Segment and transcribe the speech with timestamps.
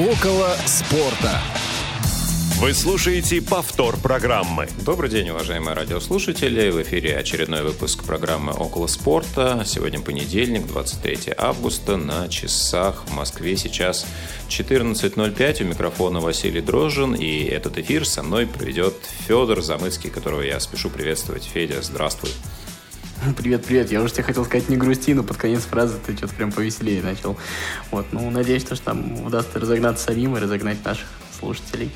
[0.00, 1.38] Около спорта.
[2.58, 4.66] Вы слушаете повтор программы.
[4.82, 6.70] Добрый день, уважаемые радиослушатели.
[6.70, 9.62] В эфире очередной выпуск программы «Около спорта».
[9.66, 11.98] Сегодня понедельник, 23 августа.
[11.98, 14.06] На часах в Москве сейчас
[14.48, 15.64] 14.05.
[15.64, 17.14] У микрофона Василий Дрожжин.
[17.14, 18.94] И этот эфир со мной проведет
[19.28, 21.44] Федор Замыцкий, которого я спешу приветствовать.
[21.44, 22.30] Федя, здравствуй.
[23.36, 23.92] Привет, привет.
[23.92, 27.02] Я уже тебе хотел сказать не грусти, но под конец фразы ты что-то прям повеселее
[27.02, 27.36] начал.
[27.90, 31.06] Вот, ну, надеюсь, что там удастся разогнаться самим и разогнать наших
[31.38, 31.90] слушателей.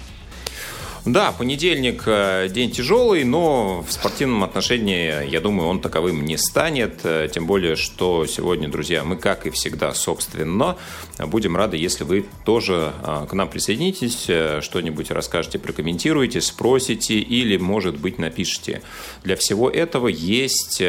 [1.07, 7.01] Да, понедельник э, день тяжелый, но в спортивном отношении, я думаю, он таковым не станет.
[7.05, 10.79] Э, тем более, что сегодня, друзья, мы, как и всегда, собственно,
[11.19, 14.31] будем рады, если вы тоже э, к нам присоединитесь,
[14.65, 18.81] что-нибудь расскажете, прокомментируете, спросите или, может быть, напишите.
[19.25, 20.83] Для всего этого есть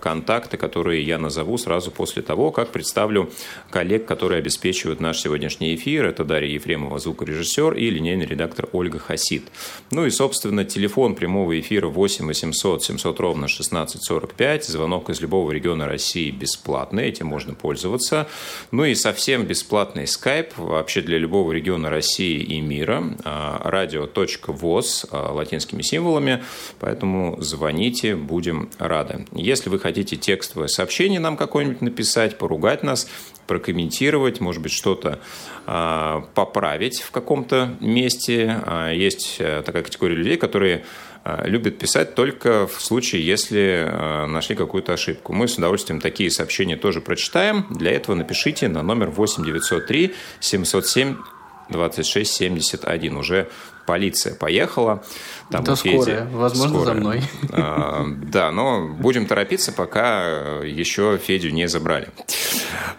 [0.00, 3.30] контакты, которые я назову сразу после того, как представлю
[3.70, 6.06] коллег, которые обеспечивают наш сегодняшний эфир.
[6.06, 9.44] Это Дарья Ефремова, звукорежиссер, и линейный редактор Ольга Хасид.
[9.90, 14.64] Ну и, собственно, телефон прямого эфира 8 800 700 ровно 1645.
[14.64, 18.28] Звонок из любого региона России бесплатный, этим можно пользоваться.
[18.70, 23.02] Ну и совсем бесплатный скайп вообще для любого региона России и мира.
[23.24, 26.42] А, радио.воз а, латинскими символами,
[26.78, 29.26] поэтому звоните, будем рады.
[29.32, 33.08] Если вы хотите текстовое сообщение нам какое-нибудь написать, поругать нас,
[33.46, 35.18] прокомментировать, может быть, что-то
[36.34, 38.60] поправить в каком-то месте.
[38.66, 40.84] А, есть э, такая категория людей, которые
[41.22, 43.88] а, любят писать только в случае, если
[44.26, 45.32] нашли какую-то ошибку.
[45.32, 47.66] Мы с удовольствием такие сообщения тоже прочитаем.
[47.70, 51.16] Для этого напишите на номер 8903 707
[51.70, 53.16] 2671.
[53.16, 53.48] Уже
[53.90, 55.02] полиция поехала.
[55.50, 56.94] Там Это скорая, возможно, скорая.
[56.94, 57.22] за мной.
[57.52, 62.08] А, да, но будем торопиться, пока еще Федю не забрали.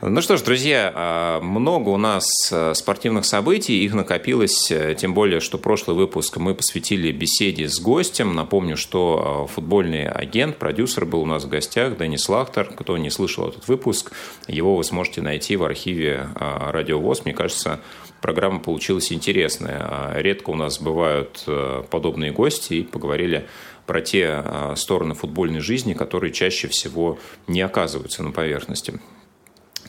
[0.02, 5.14] Ну что ж, друзья, а, много у нас а, спортивных событий, их накопилось, э, тем
[5.14, 8.36] более, что прошлый выпуск мы посвятили беседе с гостем.
[8.36, 12.66] Напомню, что футбольный агент, продюсер был у нас в гостях, Денис Лахтер.
[12.76, 14.12] Кто не слышал этот выпуск,
[14.48, 17.24] его вы сможете найти в архиве Радио ВОЗ.
[17.24, 17.80] Мне кажется,
[18.22, 20.14] программа получилась интересная.
[20.16, 23.48] Редко у нас бывают э, подобные гости и поговорили
[23.88, 29.02] про те э, стороны футбольной жизни, которые чаще всего не оказываются на поверхности.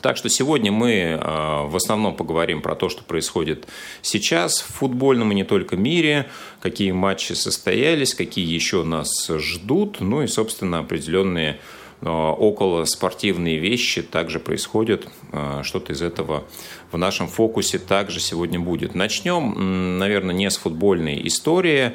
[0.01, 3.67] Так что сегодня мы э, в основном поговорим про то, что происходит
[4.01, 6.27] сейчас в футбольном и не только мире,
[6.61, 11.59] какие матчи состоялись, какие еще нас ждут, ну и, собственно, определенные
[12.05, 15.07] около спортивные вещи также происходят.
[15.61, 16.43] Что-то из этого
[16.93, 18.95] в нашем фокусе также сегодня будет.
[18.95, 21.93] Начнем, наверное, не с футбольной истории.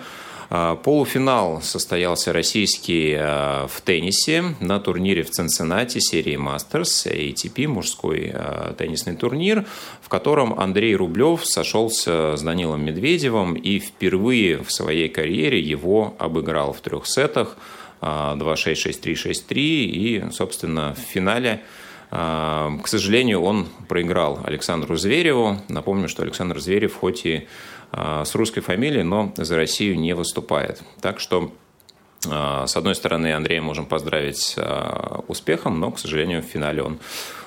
[0.50, 8.32] А, полуфинал состоялся российский а, в теннисе на турнире в Цинциннати серии Мастерс ATP, мужской
[8.34, 9.66] а, теннисный турнир,
[10.03, 16.72] в котором Андрей Рублев сошелся с Данилом Медведевым и впервые в своей карьере его обыграл
[16.72, 17.56] в трех сетах
[18.00, 21.62] 2-6, 6-3, 6-3 и, собственно, в финале
[22.10, 25.58] к сожалению, он проиграл Александру Звереву.
[25.69, 27.46] Напомню, что Александр Зверев хоть и
[27.91, 30.82] а, с русской фамилией, но за Россию не выступает.
[31.00, 31.52] Так что
[32.28, 36.82] а, с одной стороны, Андрея можем поздравить с а, успехом, но, к сожалению, в финале
[36.82, 36.98] он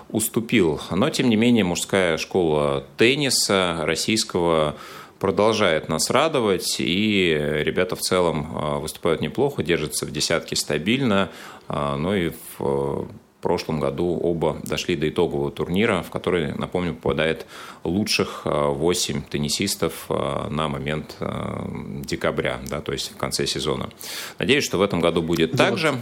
[0.10, 0.82] уступил.
[0.90, 4.76] Но, тем не менее, мужская школа тенниса российского
[5.20, 11.30] продолжает нас радовать, и ребята в целом выступают неплохо, держатся в десятке стабильно,
[11.70, 13.08] ну и в
[13.42, 17.48] в прошлом году оба дошли до итогового турнира, в который, напомню, попадает
[17.84, 21.66] лучших 8 э, теннисистов э, на момент э,
[22.06, 23.90] декабря, да, то есть в конце сезона.
[24.38, 25.96] Надеюсь, что в этом году будет так же.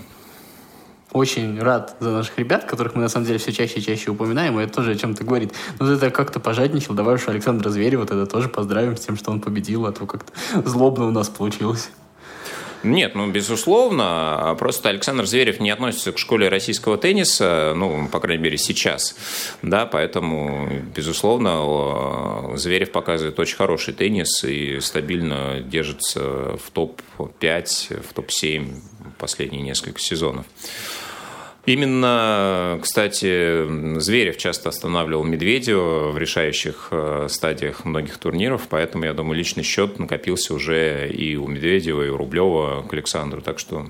[1.14, 4.60] Очень рад за наших ребят, которых мы на самом деле все чаще и чаще упоминаем,
[4.60, 5.54] и это тоже о чем-то говорит.
[5.80, 9.32] Но ну, это как-то пожадничал, давай уж Александра Зверева тогда тоже поздравим с тем, что
[9.32, 10.34] он победил, а то как-то
[10.70, 11.90] злобно у нас получилось.
[12.84, 14.56] Нет, ну, безусловно.
[14.58, 19.16] Просто Александр Зверев не относится к школе российского тенниса, ну, по крайней мере, сейчас.
[19.62, 28.74] Да, поэтому, безусловно, Зверев показывает очень хороший теннис и стабильно держится в топ-5, в топ-7
[29.18, 30.46] последние несколько сезонов.
[31.66, 39.38] Именно, кстати, Зверев часто останавливал Медведева в решающих э, стадиях многих турниров, поэтому, я думаю,
[39.38, 43.86] личный счет накопился уже и у Медведева, и у Рублева к Александру, так что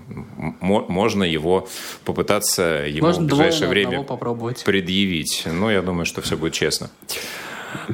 [0.60, 1.68] можно его
[2.06, 4.64] попытаться ему можно в ближайшее время попробовать.
[4.66, 5.44] предъявить.
[5.46, 6.90] Но я думаю, что все будет честно.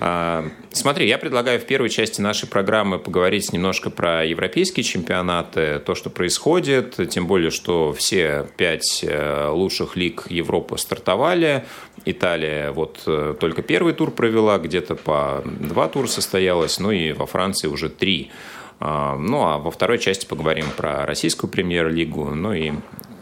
[0.01, 5.95] А, смотри, я предлагаю в первой части нашей программы поговорить немножко про европейские чемпионаты, то,
[5.95, 11.66] что происходит, тем более, что все пять э, лучших лиг Европы стартовали.
[12.06, 17.25] Италия вот э, только первый тур провела, где-то по два тура состоялось, ну и во
[17.25, 18.31] Франции уже три.
[18.80, 22.74] А, ну а во второй части поговорим про российскую премьер-лигу, ну и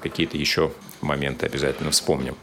[0.02, 0.72] какие-то еще
[1.02, 2.36] моменты обязательно вспомним.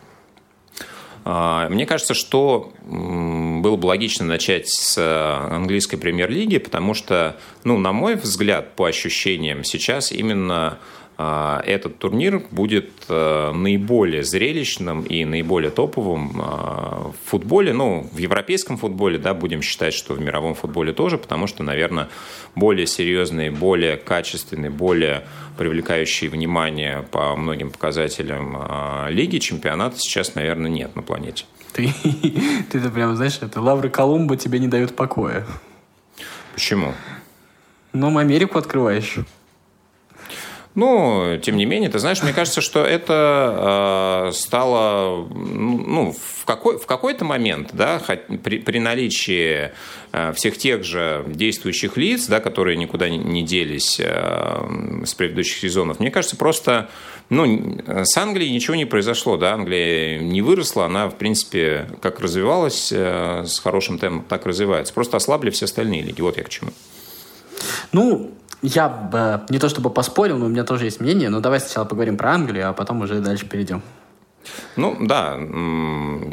[1.25, 7.78] А, мне кажется, что было бы логично начать с э, английской премьер-лиги, потому что, ну,
[7.78, 10.78] на мой взгляд, по ощущениям, сейчас именно
[11.67, 18.76] этот турнир будет э, наиболее зрелищным и наиболее топовым а, в футболе, ну, в европейском
[18.76, 22.08] футболе, да, будем считать, что в мировом футболе тоже, потому что, наверное,
[22.55, 25.25] более серьезный, более качественный, более
[25.58, 31.44] привлекающий внимание по многим показателям а, лиги чемпионата сейчас, наверное, нет на планете.
[31.73, 31.93] Ты,
[32.70, 35.46] ты это прям, знаешь, это лавры Колумба тебе не дают покоя.
[36.55, 36.94] Почему?
[37.93, 39.16] Ну, Америку открываешь.
[40.76, 46.78] Ну, тем не менее, ты знаешь, мне кажется, что это э, стало ну, в, какой,
[46.78, 48.00] в какой-то момент, да,
[48.44, 49.72] при, при наличии
[50.12, 55.99] э, всех тех же действующих лиц, да, которые никуда не, делись э, с предыдущих сезонов,
[55.99, 56.88] мне кажется, просто
[57.31, 62.93] ну, с Англией ничего не произошло, да, Англия не выросла, она, в принципе, как развивалась
[62.93, 64.94] э, с хорошим темпом, так развивается.
[64.94, 66.70] Просто ослабли все остальные лиги, вот я к чему.
[67.93, 71.60] Ну, я бы не то чтобы поспорил, но у меня тоже есть мнение, но давай
[71.60, 73.82] сначала поговорим про Англию, а потом уже дальше перейдем.
[74.76, 75.38] Ну да,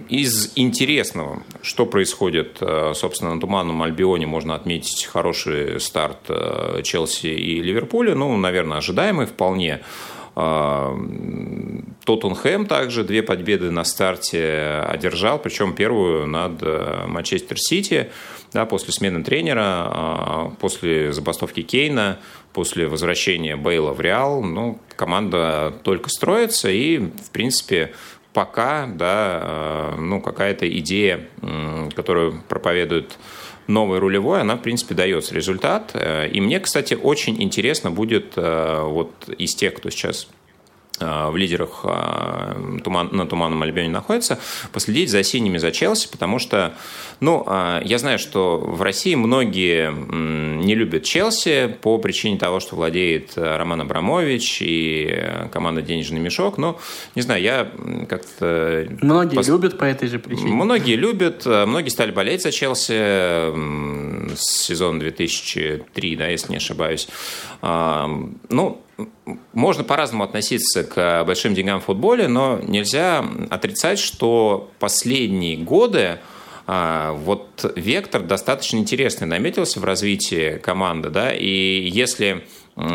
[0.09, 7.27] из интересного, что происходит, э, собственно, на Туманном Альбионе, можно отметить хороший старт э, Челси
[7.27, 9.81] и Ливерпуля, ну, наверное, ожидаемый вполне.
[10.39, 10.95] А,
[12.05, 18.11] Тоттенхэм также две победы на старте одержал, причем первую над э, Манчестер Сити
[18.53, 22.19] да, после смены тренера, а, после забастовки Кейна,
[22.53, 27.93] после возвращения Бейла в Реал, ну, команда только строится и, в принципе,
[28.31, 31.27] пока, да, а, ну, какая-то идея,
[31.95, 33.17] которую проповедует
[33.67, 35.91] новый рулевой, она, в принципе, дается результат.
[35.93, 40.27] Э, и мне, кстати, очень интересно будет э, вот из тех, кто сейчас
[40.99, 42.53] в лидерах э,
[43.11, 44.39] на Туманном Альбионе находится,
[44.71, 46.73] последить за синими, за Челси, потому что,
[47.19, 52.75] ну, э, я знаю, что в России многие не любят Челси по причине того, что
[52.75, 56.79] владеет Роман Абрамович и команда «Денежный мешок», но,
[57.15, 57.71] не знаю, я
[58.09, 58.87] как-то...
[59.01, 59.47] Многие пос...
[59.47, 60.51] любят по этой же причине.
[60.51, 67.07] Многие любят, многие стали болеть за Челси с сезона 2003, да, если не ошибаюсь.
[67.61, 68.81] Ну,
[69.53, 76.19] можно по-разному относиться к большим деньгам в футболе, но нельзя отрицать, что последние годы
[76.65, 82.43] а, вот вектор достаточно интересный наметился в развитии команды, да, и если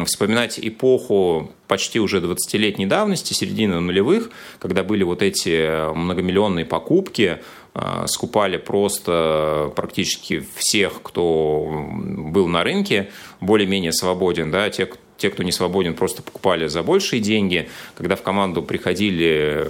[0.06, 7.38] вспоминать эпоху почти уже 20-летней давности, середины нулевых, когда были вот эти многомиллионные покупки,
[7.74, 13.10] а, скупали просто практически всех, кто был на рынке,
[13.40, 14.86] более-менее свободен, да, те,
[15.22, 17.68] те, кто не свободен, просто покупали за большие деньги.
[17.96, 19.68] Когда в команду приходили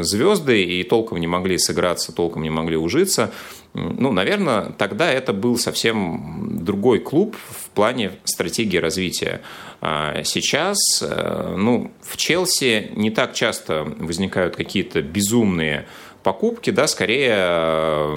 [0.00, 3.32] звезды и толком не могли сыграться, толком не могли ужиться,
[3.74, 9.40] ну, наверное, тогда это был совсем другой клуб в плане стратегии развития.
[9.80, 15.86] А сейчас, э, ну, в Челси не так часто возникают какие-то безумные
[16.24, 18.16] покупки, да, скорее э,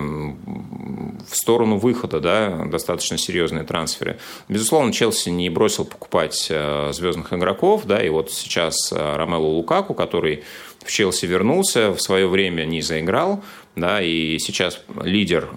[1.29, 4.17] в сторону выхода, да, достаточно серьезные трансферы.
[4.47, 9.93] Безусловно, Челси не бросил покупать э, звездных игроков, да, и вот сейчас э, Ромело Лукаку,
[9.93, 10.43] который
[10.83, 13.43] в Челси вернулся, в свое время не заиграл,
[13.75, 15.49] да, и сейчас лидер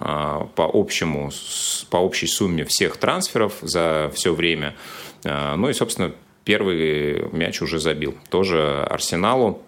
[0.55, 1.31] по общему,
[1.89, 4.75] по общей сумме всех трансферов за все время.
[5.23, 6.11] Ну и, собственно,
[6.43, 8.15] первый мяч уже забил.
[8.29, 9.63] Тоже Арсеналу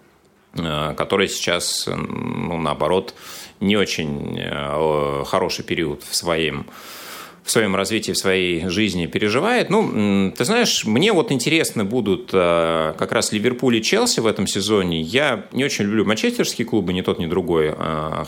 [0.55, 3.15] который сейчас, ну, наоборот,
[3.59, 6.67] не очень э, хороший период в своем
[7.43, 9.69] в своем развитии, в своей жизни переживает.
[9.69, 14.47] Ну, ты знаешь, мне вот интересны будут э, как раз Ливерпуль и Челси в этом
[14.47, 15.01] сезоне.
[15.01, 17.75] Я не очень люблю манчестерские клубы, ни тот, ни другой,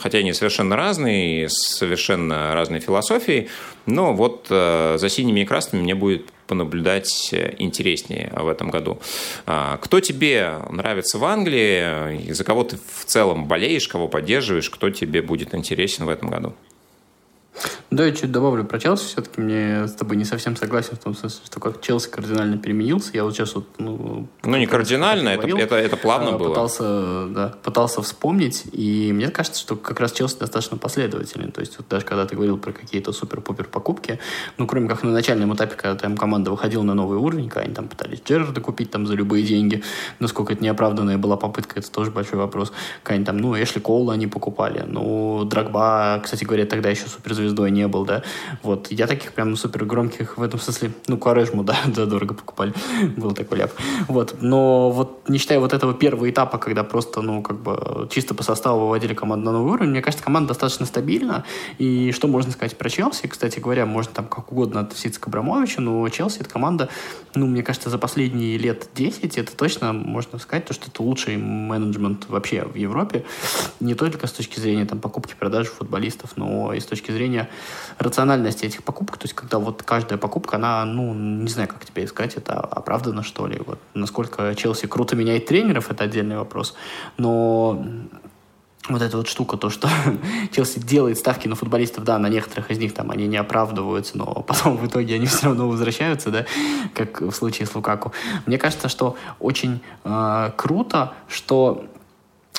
[0.02, 3.48] хотя они совершенно разные, совершенно разной философией.
[3.86, 9.00] Но вот за синими и красными мне будет понаблюдать интереснее в этом году.
[9.46, 14.90] А, кто тебе нравится в Англии, за кого ты в целом болеешь, кого поддерживаешь, кто
[14.90, 16.54] тебе будет интересен в этом году?
[17.92, 19.06] Да, я чуть добавлю про Челси.
[19.06, 23.12] Все-таки мне с тобой не совсем согласен в том смысле, что как Челси кардинально переменился.
[23.14, 23.68] Я вот сейчас вот...
[23.78, 26.50] Ну, ну не кардинально, это, это, это плавно а, было.
[26.50, 31.52] Пытался, да, пытался вспомнить, и мне кажется, что как раз Челси достаточно последовательный.
[31.52, 34.20] То есть вот даже когда ты говорил про какие-то супер-пупер покупки,
[34.58, 37.74] ну, кроме как на начальном этапе, когда там команда выходила на новый уровень, когда они
[37.74, 39.84] там пытались Джерарда купить там за любые деньги,
[40.20, 42.74] насколько это неоправданная была попытка, это тоже большой вопрос.
[43.04, 47.08] Когда они там, ну, Эшли Коула они покупали, ну, Драгба, кстати говоря, тогда еще
[47.46, 48.24] суперзвездой не был, да.
[48.64, 52.74] Вот, я таких прям супер громких в этом смысле, ну, Куарежму, да, да, дорого покупали,
[53.18, 53.72] был такой ляп.
[54.08, 58.34] Вот, но вот не считая вот этого первого этапа, когда просто, ну, как бы чисто
[58.34, 61.46] по составу выводили команду на новый уровень, мне кажется, команда достаточно стабильна,
[61.78, 65.82] и что можно сказать про Челси, кстати говоря, можно там как угодно относиться к Абрамовичу,
[65.82, 66.90] но Челси это команда,
[67.36, 71.38] ну, мне кажется, за последние лет 10 это точно можно сказать, то, что это лучший
[71.38, 73.26] менеджмент вообще в Европе,
[73.80, 77.35] не только с точки зрения там покупки, продажи футболистов, но и с точки зрения
[77.98, 82.08] рациональности этих покупок, то есть когда вот каждая покупка, она, ну, не знаю, как тебе
[82.08, 86.76] сказать, это оправдано, что ли, вот насколько Челси круто меняет тренеров, это отдельный вопрос,
[87.18, 87.86] но
[88.90, 89.90] вот эта вот штука, то, что
[90.52, 94.26] Челси делает ставки на футболистов, да, на некоторых из них там они не оправдываются, но
[94.48, 96.46] потом в итоге они все равно возвращаются, да,
[96.94, 98.14] как в случае с Лукаку.
[98.46, 101.86] Мне кажется, что очень э, круто, что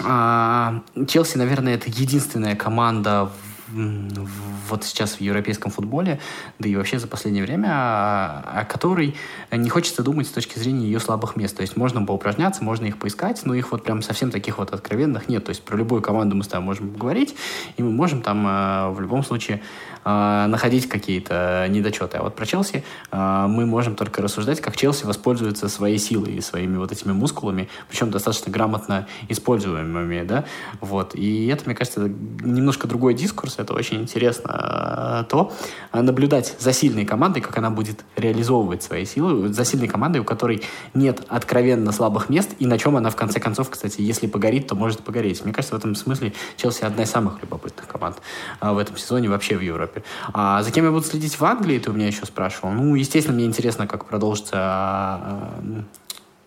[0.00, 3.30] э, Челси, наверное, это единственная команда
[3.68, 6.20] вот сейчас в европейском футболе,
[6.58, 9.16] да и вообще за последнее время, о, о которой
[9.50, 11.56] не хочется думать с точки зрения ее слабых мест.
[11.56, 15.28] То есть можно поупражняться, можно их поискать, но их вот прям совсем таких вот откровенных
[15.28, 15.44] нет.
[15.44, 17.34] То есть про любую команду мы с тобой можем поговорить,
[17.76, 19.62] и мы можем там э, в любом случае
[20.06, 22.18] э, находить какие-то недочеты.
[22.18, 26.40] А вот про Челси э, мы можем только рассуждать, как Челси воспользуется своей силой и
[26.40, 30.44] своими вот этими мускулами, причем достаточно грамотно используемыми, да,
[30.80, 31.14] вот.
[31.14, 35.52] И это, мне кажется, немножко другой дискурс, это очень интересно э, то,
[35.92, 40.62] наблюдать за сильной командой, как она будет реализовывать свои силы, за сильной командой, у которой
[40.94, 44.76] нет откровенно слабых мест, и на чем она, в конце концов, кстати, если погорит, то
[44.76, 45.44] может погореть.
[45.44, 48.18] Мне кажется, в этом смысле Челси одна из самых любопытных команд
[48.60, 50.02] в этом сезоне вообще в Европе Европе.
[50.32, 52.70] А за кем я буду следить в Англии, ты у меня еще спрашивал.
[52.70, 55.60] Ну, естественно, мне интересно, как продолжится а,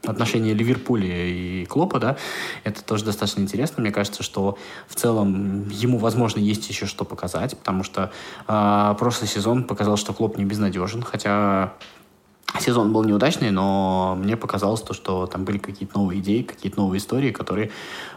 [0.05, 2.17] отношения Ливерпуля и Клопа, да,
[2.63, 3.81] это тоже достаточно интересно.
[3.81, 8.11] Мне кажется, что в целом ему, возможно, есть еще что показать, потому что
[8.47, 11.73] э, прошлый сезон показал, что Клоп не безнадежен, хотя
[12.57, 16.99] сезон был неудачный, но мне показалось то, что там были какие-то новые идеи, какие-то новые
[16.99, 17.69] истории, которые,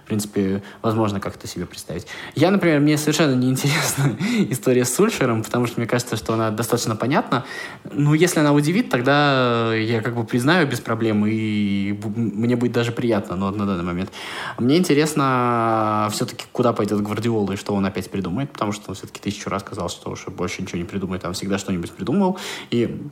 [0.04, 2.06] в принципе, возможно как-то себе представить.
[2.34, 4.16] Я, например, мне совершенно не интересна
[4.50, 7.44] история с Сульшером, потому что мне кажется, что она достаточно понятна.
[7.90, 12.92] Ну, если она удивит, тогда я как бы признаю без проблем, и мне будет даже
[12.92, 14.10] приятно, но на данный момент.
[14.58, 19.20] Мне интересно все-таки, куда пойдет Гвардиола и что он опять придумает, потому что он все-таки
[19.20, 22.38] тысячу раз сказал, что уж больше ничего не придумает, там всегда что-нибудь придумал.
[22.70, 23.02] И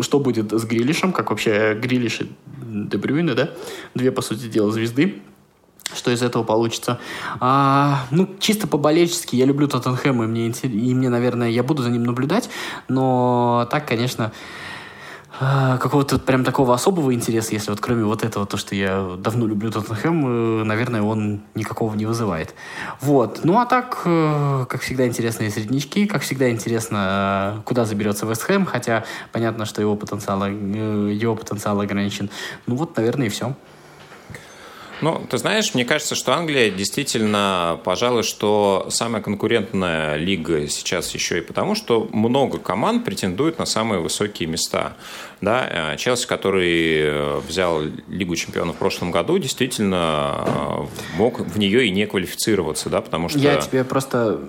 [0.00, 2.30] что будет с Грилишем, как вообще Грилиш и
[2.62, 3.50] Дебрюйне, да?
[3.94, 5.22] Две, по сути дела, звезды.
[5.94, 6.98] Что из этого получится?
[7.38, 11.90] А, ну, чисто по-болельчески я люблю Тоттенхэм, и мне, и мне, наверное, я буду за
[11.90, 12.48] ним наблюдать,
[12.88, 14.32] но так, конечно,
[15.38, 19.70] какого-то прям такого особого интереса, если вот кроме вот этого, то, что я давно люблю
[19.70, 22.54] Тоттенхэм, э, наверное, он никакого не вызывает.
[23.00, 23.40] Вот.
[23.44, 28.66] Ну, а так, э, как всегда, интересные среднячки, как всегда, интересно, э, куда заберется Вестхэм,
[28.66, 32.30] хотя понятно, что его потенциал, его потенциал ограничен.
[32.66, 33.54] Ну, вот, наверное, и все.
[35.02, 41.38] Ну, ты знаешь, мне кажется, что Англия действительно, пожалуй, что самая конкурентная лига сейчас еще
[41.38, 44.96] и потому, что много команд претендуют на самые высокие места.
[45.40, 51.58] Да, э, Челси, который э, взял Лигу чемпионов в прошлом году, действительно э, мог в
[51.58, 53.40] нее и не квалифицироваться, да, потому что...
[53.40, 54.40] Я тебе просто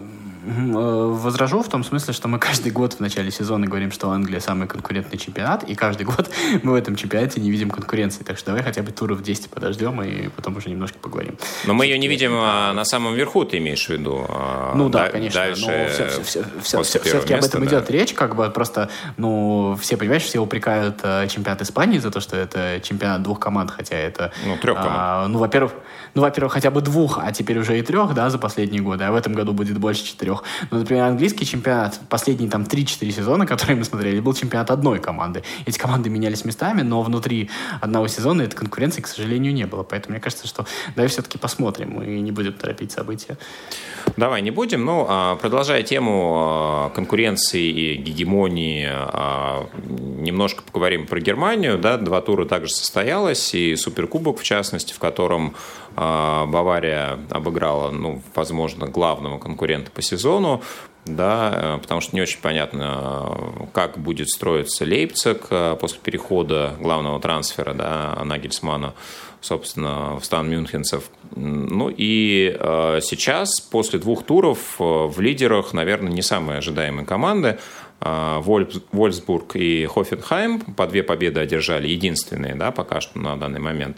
[0.43, 4.67] возражу в том смысле, что мы каждый год в начале сезона говорим, что Англия самый
[4.67, 6.29] конкурентный чемпионат, и каждый год
[6.63, 8.23] мы в этом чемпионате не видим конкуренции.
[8.23, 11.37] Так что давай хотя бы туров 10 подождем и потом уже немножко поговорим.
[11.65, 14.25] Но мы ее не видим а, на самом верху, ты имеешь в виду?
[14.27, 15.39] А, ну да, конечно.
[15.39, 17.69] Дальше, но все, все, все, все, все, все-таки об этом да.
[17.69, 22.19] идет речь, как бы просто, ну, все, понимаешь, все упрекают э, чемпионат Испании за то,
[22.19, 24.31] что это чемпионат двух команд, хотя это...
[24.45, 24.95] Ну, трех команд.
[24.95, 25.73] А, ну, во-первых,
[26.15, 29.11] ну, во-первых, хотя бы двух, а теперь уже и трех, да, за последние годы, а
[29.11, 30.32] в этом году будет больше четырех.
[30.71, 35.43] Ну, например, английский чемпионат, последние там 3-4 сезона, которые мы смотрели, был чемпионат одной команды.
[35.65, 37.49] Эти команды менялись местами, но внутри
[37.81, 39.83] одного сезона этой конкуренции, к сожалению, не было.
[39.83, 43.37] Поэтому мне кажется, что давай все-таки посмотрим и не будем торопить события.
[44.17, 44.85] Давай не будем.
[44.85, 51.77] Ну, а, продолжая тему а, конкуренции и гегемонии, а, немножко поговорим про Германию.
[51.77, 55.55] Да, два тура также состоялось, и Суперкубок, в частности, в котором
[55.95, 60.61] Бавария обыграла, ну, возможно, главного конкурента по сезону.
[61.05, 68.21] да, потому что не очень понятно, как будет строиться Лейпциг после перехода главного трансфера да,
[68.23, 68.93] Нагельсмана
[69.43, 71.09] собственно, в стан мюнхенцев.
[71.35, 77.59] Ну и э, сейчас, после двух туров, э, в лидерах, наверное, не самые ожидаемые команды.
[77.99, 83.97] Э, Вольсбург и Хофенхайм по две победы одержали, единственные, да, пока что на данный момент.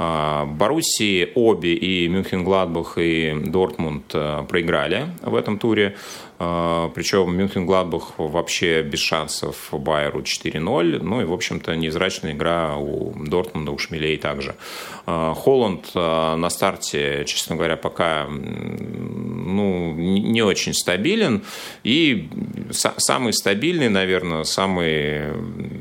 [0.00, 4.06] Боруссии обе и Мюнхен-Гладбах и Дортмунд
[4.48, 5.96] проиграли в этом туре.
[6.40, 11.02] Причем Мюнхен-Гладбах вообще без шансов Байеру 4-0.
[11.02, 14.56] Ну и, в общем-то, невзрачная игра у Дортмунда, у Шмелей также.
[15.04, 21.42] Холланд на старте, честно говоря, пока ну, не очень стабилен.
[21.84, 22.30] И
[22.70, 25.34] самый стабильный, наверное, самый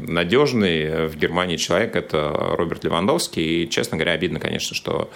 [0.09, 3.63] надежный в Германии человек– это Роберт Левандовский.
[3.63, 5.09] И, честно говоря, обидно, конечно, что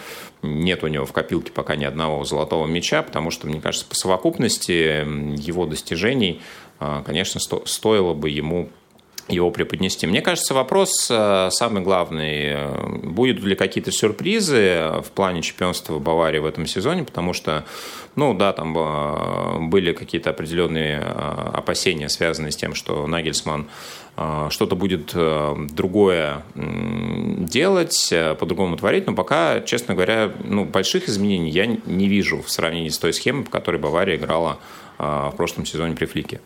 [0.44, 3.96] нет у него в копилке пока ни одного золотого мяча, потому что, мне кажется, по
[3.96, 4.72] совокупности
[5.42, 6.42] его достижений,
[6.80, 8.70] а, конечно, стоило бы ему
[9.30, 10.06] его преподнести.
[10.06, 16.40] Мне кажется, вопрос э, самый главный, э, будут ли какие-то сюрпризы в плане чемпионства Баварии
[16.40, 17.64] в этом сезоне, потому что,
[18.18, 23.70] ну да, там были какие-то определенные опасения, связанные с тем, что Нагельсман
[24.16, 25.16] что-то будет
[25.76, 32.50] другое делать, по-другому творить, но пока, честно говоря, ну, больших изменений я не вижу в
[32.52, 34.60] сравнении с той схемой, по которой Бавария играла
[35.00, 36.42] в прошлом сезоне при Флике.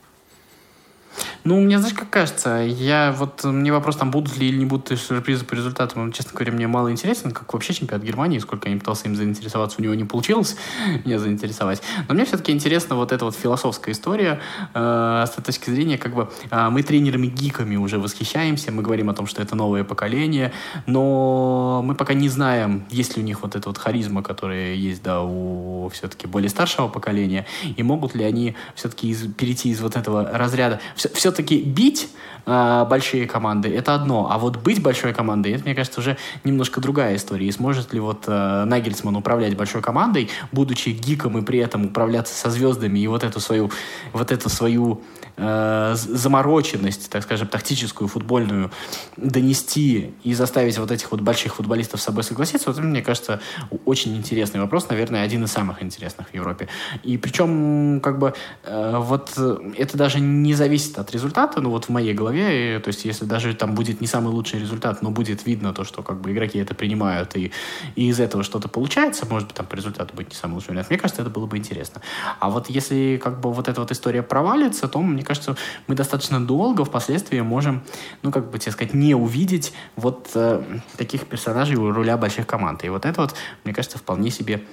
[1.44, 5.00] Ну, мне, знаешь, как кажется, я вот, мне вопрос, там будут ли или не будут
[5.00, 8.74] сюрпризы по результатам, он, честно говоря, мне мало интересен, как вообще чемпионат Германии, сколько я
[8.74, 10.58] не пытался им заинтересоваться, у него не получилось
[11.06, 11.82] меня заинтересовать.
[12.08, 14.40] Но мне все-таки интересна вот эта вот философская история
[14.74, 19.28] э, с точки зрения, как бы, э, мы тренерами-гиками уже восхищаемся, мы говорим о том,
[19.28, 20.52] что это новое поколение,
[20.86, 25.04] но мы пока не знаем, есть ли у них вот эта вот харизма, которая есть,
[25.04, 27.46] да, у все-таки более старшего поколения,
[27.76, 30.80] и могут ли они все-таки из, перейти из вот этого разряда.
[30.96, 32.10] Все, все-таки бить
[32.46, 36.82] э, большие команды это одно, а вот быть большой командой, это, мне кажется, уже немножко
[36.82, 37.48] другая история.
[37.48, 42.34] И сможет ли вот э, Нагельсман управлять большой командой, будучи гиком и при этом управляться
[42.34, 43.72] со звездами и вот эту свою,
[44.14, 45.02] вот эту свою
[45.38, 48.72] э, замороченность, так скажем, тактическую, футбольную
[49.16, 53.40] донести и заставить вот этих вот больших футболистов с собой согласиться, вот, мне кажется,
[53.86, 56.68] очень интересный вопрос, наверное, один из самых интересных в Европе.
[57.04, 59.38] И причем, как бы, э, вот
[59.78, 63.26] это даже не зависит от результата, ну вот в моей голове, и, то есть если
[63.26, 66.60] даже там будет не самый лучший результат, но будет видно то, что как бы игроки
[66.60, 67.52] это принимают, и,
[67.96, 70.90] и из этого что-то получается, может быть, там по результату будет не самый лучший вариант,
[70.90, 72.02] мне кажется, это было бы интересно.
[72.40, 75.56] А вот если как бы вот эта вот история провалится, то, мне кажется,
[75.88, 77.84] мы достаточно долго впоследствии можем,
[78.24, 80.64] ну, как бы тебе сказать, не увидеть вот э,
[80.98, 82.84] таких персонажей у руля больших команд.
[82.86, 84.64] И вот это вот, мне кажется, вполне себе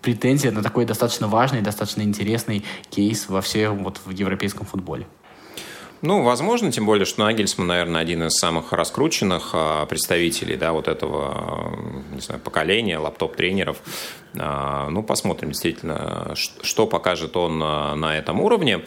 [0.00, 5.06] претензия на такой достаточно важный, достаточно интересный кейс во всем вот в европейском футболе.
[6.02, 10.88] Ну, возможно, тем более, что Нагельсман, наверное, один из самых раскрученных а, представителей да, вот
[10.88, 11.78] этого
[12.10, 13.76] не знаю, поколения лаптоп-тренеров.
[14.36, 18.80] А, ну, посмотрим действительно, что покажет он а, на этом уровне.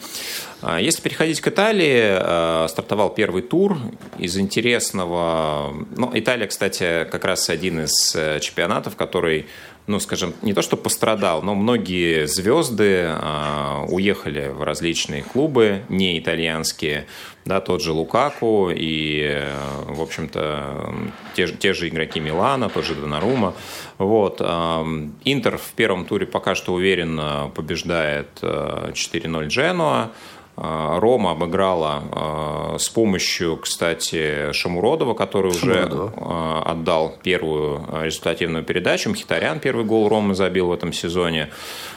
[0.78, 3.78] Если переходить к Италии, стартовал первый тур
[4.18, 5.74] из интересного...
[5.96, 9.46] Ну, Италия, кстати, как раз один из э, чемпионатов, который
[9.86, 16.18] ну, скажем, не то, что пострадал, но многие звезды э, уехали в различные клубы, не
[16.18, 17.06] итальянские,
[17.44, 19.40] да, тот же Лукаку и,
[19.86, 20.92] в общем-то,
[21.34, 23.54] те, те же игроки Милана, тот же Донарума.
[23.98, 24.40] Вот.
[24.40, 30.10] Интер в первом туре пока что уверенно побеждает 4-0 Дженуа.
[30.58, 36.12] А, Рома обыграла а, с помощью, кстати, Шамуродова, который Шамуродова.
[36.16, 39.10] уже отдал первую результативную передачу.
[39.10, 41.50] Мхитарян первый гол Ромы забил в этом сезоне.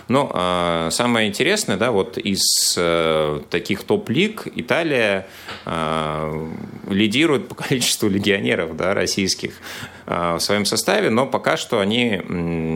[0.10, 5.28] Но а, самое интересное, да, вот из э, таких топ-лиг Италия
[6.90, 9.54] лидирует по количеству легионеров да, российских
[10.10, 12.22] в своем составе, но пока что они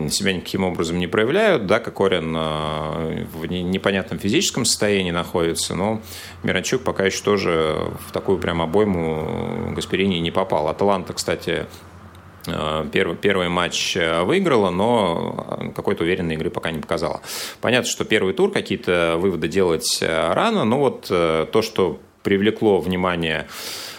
[0.08, 1.66] себя никаким образом не проявляют.
[1.66, 6.00] Да, Кокорин в непонятном физическом состоянии находится, но
[6.44, 10.68] Миранчук пока еще тоже в такую прям обойму Гасперини не попал.
[10.68, 11.66] Аталанта, кстати,
[12.46, 17.20] э, Первый, первый матч э, выиграла, но какой-то уверенной игры пока не показала.
[17.60, 23.46] Понятно, что первый тур какие-то выводы делать э, рано, но вот то, что привлекло внимание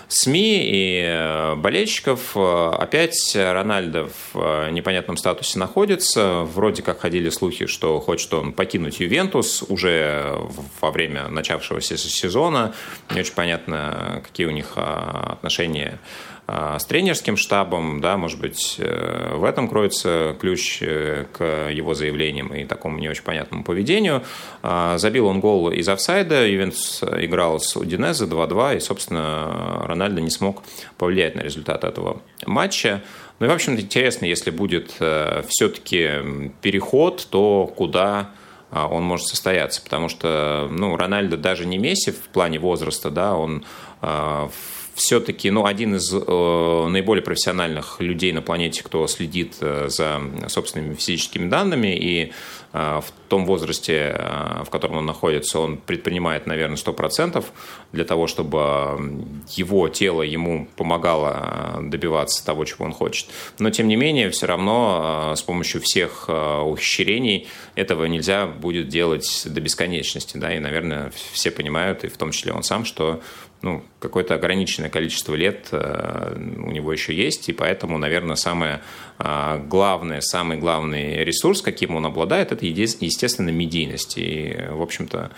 [0.08, 2.32] СМИ и э, болельщиков.
[2.36, 6.42] Э, опять Рональдо в э, непонятном статусе находится.
[6.42, 10.38] Вроде как ходили слухи, что хочет он покинуть Ювентус уже
[10.82, 12.74] во время начавшегося сезона.
[13.12, 16.00] Не очень понятно, какие у них отношения
[16.48, 23.00] с тренерским штабом, да, может быть, в этом кроется ключ к его заявлениям и такому
[23.00, 24.22] не очень понятному поведению.
[24.62, 30.62] Забил он гол из офсайда, Ювентус играл с Удинезе 2-2, и, собственно, Рональдо не смог
[30.98, 33.02] повлиять на результат этого матча.
[33.40, 38.30] Ну и, в общем-то, интересно, если будет все-таки переход, то куда
[38.76, 39.82] а, он может состояться.
[39.82, 43.64] Потому что ну, Рональдо даже не Месси в плане возраста, да, он
[44.02, 44.50] а,
[44.96, 50.96] все-таки ну, один из э, наиболее профессиональных людей на планете, кто следит э, за собственными
[50.96, 52.32] физическими данными, и
[52.72, 57.44] э, в том возрасте, э, в котором он находится, он предпринимает, наверное, 100%
[57.92, 63.28] для того, чтобы его тело ему помогало э, добиваться того, чего он хочет.
[63.60, 68.88] Но, тем не менее, все равно э, с помощью всех э, ухищрений этого нельзя будет
[68.88, 70.38] делать до бесконечности.
[70.38, 70.56] Да?
[70.56, 73.22] И, наверное, все понимают, и в том числе он сам, что
[73.66, 78.82] ну, какое-то ограниченное количество лет э, у него еще есть, и поэтому, наверное, самое
[79.18, 84.18] э, главное, самый главный ресурс, каким он обладает, это, естественно, медийность.
[84.18, 85.32] И, в общем-то,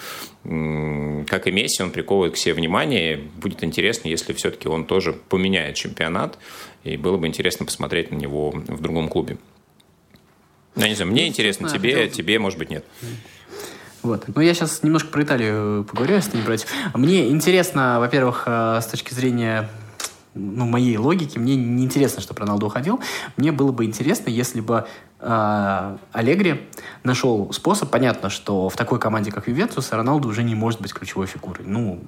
[1.28, 3.18] как и Месси, он приковывает к себе внимание.
[3.18, 6.38] Будет интересно, если все-таки он тоже поменяет чемпионат,
[6.84, 9.38] и было бы интересно посмотреть на него в другом клубе.
[10.76, 12.86] Я не знаю, мне ну, интересно, тебе, тебе, может быть, нет.
[14.08, 14.24] Вот.
[14.34, 16.70] Ну, я сейчас немножко про Италию поговорю, если не против.
[16.94, 19.70] Мне интересно, во-первых, э, с точки зрения
[20.34, 23.02] ну, моей логики, мне не интересно, что Роналду уходил.
[23.36, 24.86] Мне было бы интересно, если бы
[25.20, 26.70] э, Аллегри
[27.04, 27.90] нашел способ.
[27.90, 31.66] Понятно, что в такой команде, как Ювентус, Роналду уже не может быть ключевой фигурой.
[31.66, 32.00] Ну,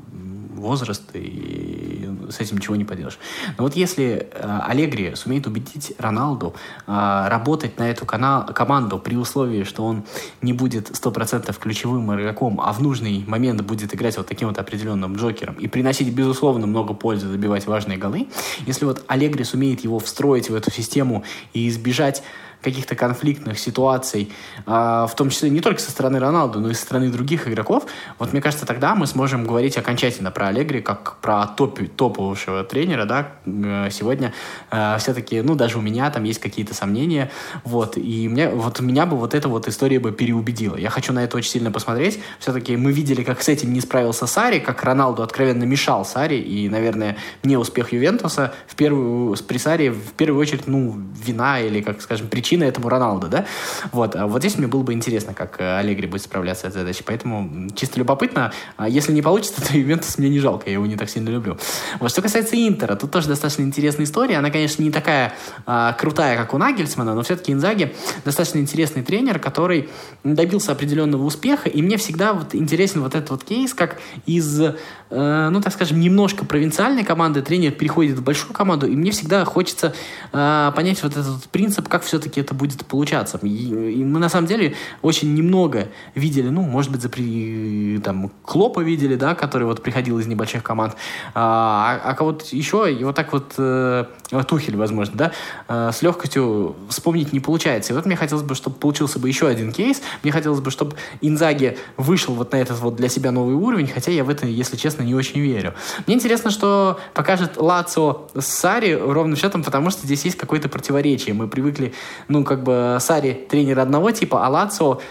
[0.56, 1.89] возраст, и
[2.32, 3.20] с этим ничего не поделаешь.
[3.58, 6.56] Но вот если э, Аллегри сумеет убедить Роналду
[6.88, 10.04] э, работать на эту канал, команду при условии, что он
[10.42, 15.16] не будет 100% ключевым игроком, а в нужный момент будет играть вот таким вот определенным
[15.16, 18.28] джокером и приносить, безусловно, много пользы, забивать важные голы,
[18.66, 22.24] если вот Аллегри сумеет его встроить в эту систему и избежать
[22.62, 24.32] каких-то конфликтных ситуаций,
[24.66, 27.86] а, в том числе не только со стороны Роналду, но и со стороны других игроков,
[28.18, 33.06] вот мне кажется, тогда мы сможем говорить окончательно про Аллегри как про топ, топового тренера,
[33.06, 34.34] да, э, сегодня
[34.72, 37.32] э, все-таки, ну, даже у меня там есть какие-то сомнения,
[37.64, 40.76] вот, и мне, вот меня бы вот эта вот история бы переубедила.
[40.76, 42.20] Я хочу на это очень сильно посмотреть.
[42.40, 46.68] Все-таки мы видели, как с этим не справился Сари, как Роналду откровенно мешал Сари, и,
[46.68, 52.02] наверное, не успех Ювентуса в первую, при Сари в первую очередь, ну, вина или, как
[52.02, 53.46] скажем, причина причина этому Роналду, да?
[53.92, 56.80] Вот, а вот здесь мне было бы интересно, как э, Аллегри будет справляться с этой
[56.80, 57.04] задачей.
[57.06, 58.52] Поэтому чисто любопытно.
[58.76, 61.58] А если не получится, то Ювентус мне не жалко, я его не так сильно люблю.
[62.00, 64.38] Вот, что касается Интера, тут тоже достаточно интересная история.
[64.38, 65.34] Она, конечно, не такая
[65.68, 67.94] а, крутая, как у Нагельсмана, но все-таки Инзаги
[68.26, 69.90] достаточно интересный тренер, который
[70.24, 75.50] добился определенного успеха, и мне всегда вот интересен вот этот вот кейс, как из, э,
[75.52, 79.94] ну, так скажем, немножко провинциальной команды тренер переходит в большую команду, и мне всегда хочется
[80.34, 83.40] э, понять вот этот принцип, как все-таки это будет получаться.
[83.44, 88.32] И, и мы на самом деле очень немного видели, ну, может быть, за при, там,
[88.44, 90.96] Клопа видели, да, который вот приходил из небольших команд,
[91.34, 94.06] а, а кого-то еще, и вот так вот э,
[94.48, 95.32] Тухель, возможно, да,
[95.68, 97.94] э, с легкостью вспомнить не получается.
[97.94, 100.96] И вот мне хотелось бы, чтобы получился бы еще один кейс, мне хотелось бы, чтобы
[101.22, 104.78] Инзаги вышел вот на этот вот для себя новый уровень, хотя я в это, если
[104.78, 105.74] честно, не очень верю.
[106.08, 111.34] Мне интересно, что покажет Лацо с Сари ровным счетом, потому что здесь есть какое-то противоречие.
[111.34, 111.94] Мы привыкли
[112.30, 115.02] ну, как бы Сари тренер одного типа, а Лацио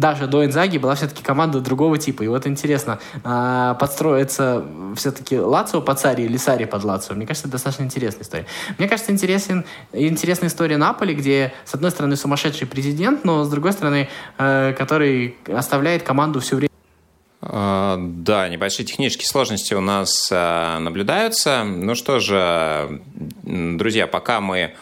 [0.00, 2.22] даже до Инзаги была все-таки команда другого типа.
[2.22, 4.64] И вот интересно, а, подстроиться
[4.96, 7.14] все-таки Лацио под Сари или Сари под Лацио.
[7.14, 8.46] Мне кажется, это достаточно интересная история.
[8.78, 13.72] Мне кажется, интересен, интересная история Наполи, где, с одной стороны, сумасшедший президент, но, с другой
[13.72, 14.08] стороны,
[14.38, 16.72] э, который оставляет команду все время
[17.44, 21.64] а, да, небольшие технические сложности у нас а, наблюдаются.
[21.64, 23.02] Ну что же,
[23.42, 24.74] друзья, пока мы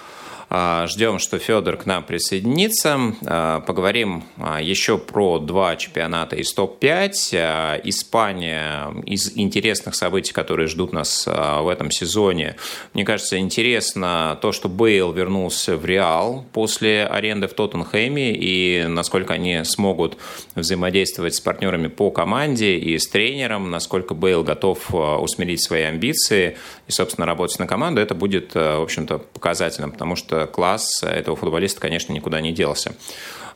[0.50, 2.98] ждем, что Федор к нам присоединится.
[3.24, 7.80] А, поговорим а, еще про два чемпионата из топ-5.
[7.84, 12.56] Испания из интересных событий, которые ждут нас в этом сезоне.
[12.94, 19.34] Мне кажется, интересно то, что Бейл вернулся в Реал после аренды в Тоттенхэме и насколько
[19.34, 20.16] они смогут
[20.54, 26.56] взаимодействовать с партнерами по команде и с тренером, насколько Бейл готов усмирить свои амбиции
[26.90, 28.00] и, собственно, работать на команду.
[28.00, 32.94] Это будет, в общем-то, показательным, потому что класс этого футболиста, конечно, никуда не делся.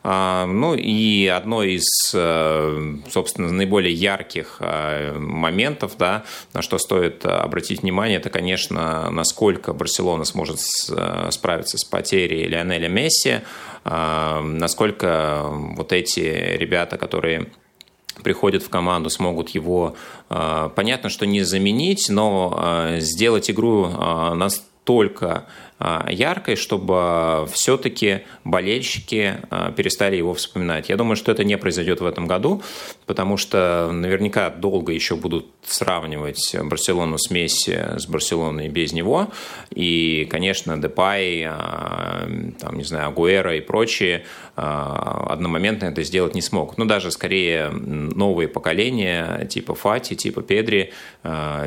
[0.07, 7.25] А, ну и одно из, э, собственно, наиболее ярких э, моментов, да, на что стоит
[7.25, 10.59] обратить внимание, это, конечно, насколько Барселона сможет
[10.91, 13.39] э, справиться с потерей Лионеля Месси,
[13.83, 17.47] а, насколько вот эти ребята, которые
[18.23, 19.95] приходят в команду, смогут его,
[20.27, 30.15] понятно, что не заменить, но сделать игру настолько а, яркой, чтобы все-таки болельщики а, перестали
[30.15, 30.87] его вспоминать.
[30.87, 32.63] Я думаю, что это не произойдет в этом году,
[33.05, 39.31] потому что наверняка долго еще будут сравнивать Барселону с Месси с Барселоной без него.
[39.69, 42.25] И, конечно, Депай, а,
[42.59, 44.23] там, не знаю, Агуэра и прочие
[44.55, 46.77] одномоментно это сделать не смог.
[46.77, 50.93] Но даже скорее новые поколения типа Фати, типа Педри,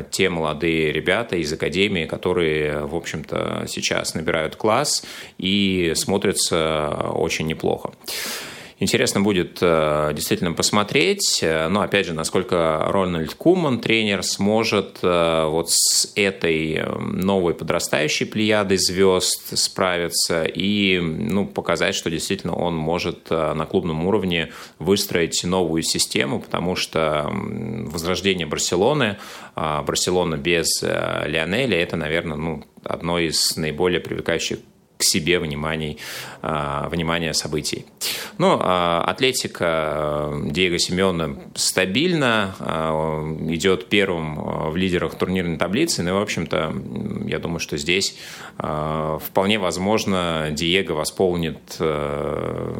[0.09, 5.03] те молодые ребята из Академии, которые, в общем-то, сейчас сейчас набирают класс
[5.37, 7.91] и смотрятся очень неплохо.
[8.81, 15.45] Интересно будет э, действительно посмотреть, э, но опять же, насколько Рональд Куман, тренер, сможет э,
[15.49, 23.29] вот с этой новой подрастающей плеядой звезд справиться и ну, показать, что действительно он может
[23.29, 29.17] на клубном уровне выстроить новую систему, потому что возрождение Барселоны,
[29.55, 34.59] Барселона без Лионеля, это, наверное, ну, одно из наиболее привлекающих
[34.99, 35.97] к себе вниманий,
[36.41, 37.85] а, внимания событий.
[38.37, 46.03] Ну, а, Атлетика э, Диего Симеона стабильно а, идет первым в лидерах турнирной таблицы.
[46.03, 46.75] Ну в общем-то,
[47.27, 48.17] я думаю, что здесь
[48.57, 52.73] вполне возможно Диего восполнит э,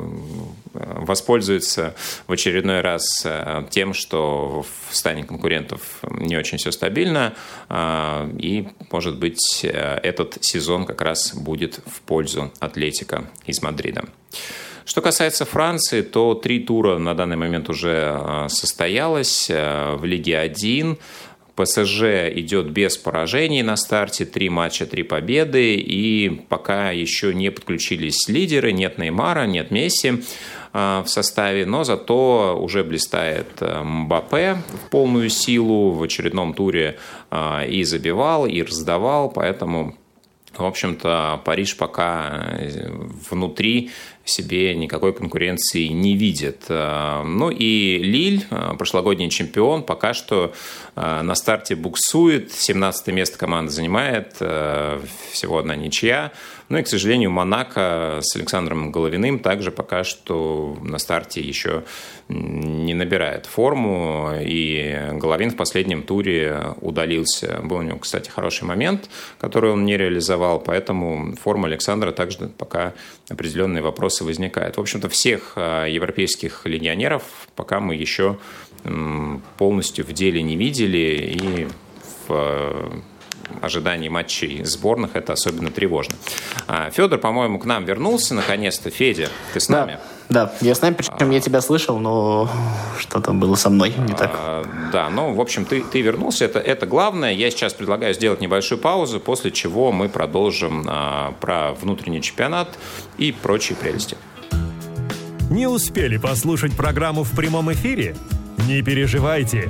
[0.74, 1.96] воспользуется
[2.28, 7.34] в очередной раз э, тем, что в стане конкурентов не очень все стабильно,
[7.70, 14.06] э, и, может быть, э, этот сезон как раз будет в пользу Атлетика из Мадрида.
[14.86, 20.98] Что касается Франции, то три тура на данный момент уже состоялось в Лиге 1.
[21.60, 28.30] ПСЖ идет без поражений на старте, три матча, три победы, и пока еще не подключились
[28.30, 30.24] лидеры, нет Неймара, нет Месси.
[30.72, 37.00] А, в составе, но зато уже блистает э, Мбаппе в полную силу, в очередном туре
[37.32, 39.96] а, и забивал, и раздавал, поэтому
[40.56, 42.92] в общем-то, Париж пока э,
[44.30, 46.66] себе никакой конкуренции не видит.
[46.70, 48.46] А, ну и Лиль,
[48.78, 50.54] прошлогодний чемпион, пока что
[50.96, 52.52] на старте буксует.
[52.52, 56.32] 17 место команда занимает, всего одна ничья.
[56.70, 61.84] Ну и, к сожалению, Монако с Александром Головиным также пока что на старте еще
[62.28, 64.34] не набирает форму.
[64.40, 67.60] И Головин в последнем туре удалился.
[67.64, 72.94] Был у него, кстати, хороший момент, который он не реализовал, поэтому форма Александра также пока
[73.30, 74.78] определенные вопросы возникают.
[74.78, 77.24] В общем-то, всех а, европейских легионеров
[77.56, 78.38] пока мы еще
[79.58, 81.68] полностью в деле не видели и
[82.28, 83.04] в
[83.62, 86.16] ожидании матчей сборных это особенно тревожно.
[86.68, 88.90] А, Федор, по-моему, к нам вернулся наконец-то.
[88.90, 89.94] Федя, ты с нами?
[89.94, 90.02] Да,
[90.62, 92.50] я с нами, причем я тебя слышал, но
[93.00, 94.32] что-то было со мной не так.
[94.34, 97.34] А, да, ну, в общем, ты, ты вернулся, это, это главное.
[97.34, 102.78] Я сейчас предлагаю сделать небольшую паузу, после чего мы продолжим а, про внутренний чемпионат
[103.18, 104.18] и прочие прелести.
[105.50, 108.16] Не успели послушать программу в прямом эфире?
[108.68, 109.70] Не переживайте.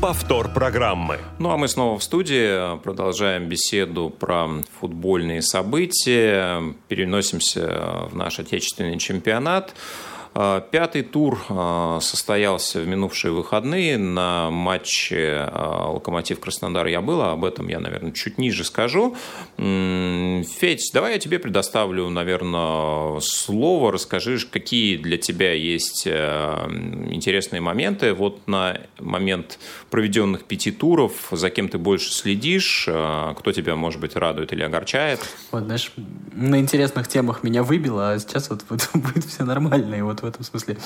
[0.00, 1.18] повтор программы.
[1.38, 4.48] Ну а мы снова в студии, продолжаем беседу про
[4.80, 9.74] футбольные события, переносимся в наш отечественный чемпионат.
[10.40, 13.98] А, пятый тур а, состоялся в минувшие выходные.
[13.98, 19.16] На матче а, «Локомотив Краснодар» я был, об этом я, наверное, чуть ниже скажу.
[19.56, 23.90] Федь, давай я тебе предоставлю, наверное, слово.
[23.90, 28.14] Расскажи, какие для тебя есть интересные моменты.
[28.14, 29.58] Вот на момент
[29.90, 35.18] проведенных пяти туров, за кем ты больше следишь, кто тебя, может быть, радует или огорчает?
[35.50, 35.90] Вот, знаешь,
[36.32, 39.96] на интересных темах меня выбило, а сейчас вот, вот будет все нормально.
[39.96, 40.76] И вот этом смысле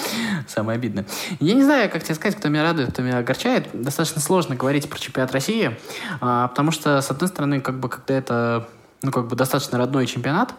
[0.47, 1.07] самое обидное.
[1.41, 3.69] Я не знаю, как тебе сказать, кто меня радует, кто меня огорчает.
[3.73, 5.77] Достаточно сложно говорить про чемпионат России,
[6.21, 8.69] а, потому что, с одной стороны, как бы, когда это
[9.03, 10.55] ну, как бы достаточно родной чемпионат,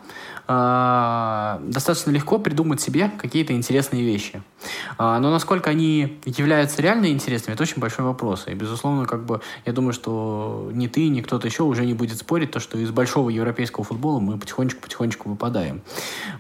[0.48, 4.42] э, достаточно легко придумать себе какие-то интересные вещи.
[4.98, 8.48] Э, но насколько они являются реально интересными, это очень большой вопрос.
[8.48, 12.18] И, безусловно, как бы, я думаю, что ни ты, ни кто-то еще уже не будет
[12.18, 15.82] спорить, то, что из большого европейского футбола мы потихонечку-потихонечку выпадаем.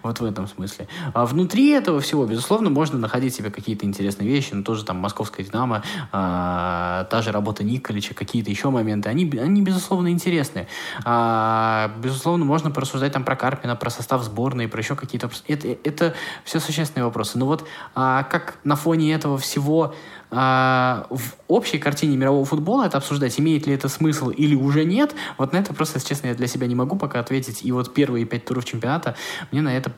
[0.02, 0.88] Вот в этом смысле.
[1.13, 5.44] А внутри этого всего, безусловно, можно находить себе какие-то интересные вещи, но тоже там московская
[5.44, 10.68] «Динамо», э, та же работа Николича, какие-то еще моменты, они, они безусловно, интересные.
[11.06, 15.29] А, безусловно, можно порассуждать там про Карпина, про состав сборной, про еще какие-то...
[15.47, 17.38] Это, это все существенные вопросы.
[17.38, 19.93] Но вот а, как на фоне этого всего
[20.32, 25.13] а, в общей картине мирового футбола это обсуждать, имеет ли это смысл или уже нет,
[25.38, 27.63] вот на это просто, если честно, я для себя не могу пока ответить.
[27.63, 29.15] И вот первые пять туров чемпионата
[29.51, 29.91] мне на это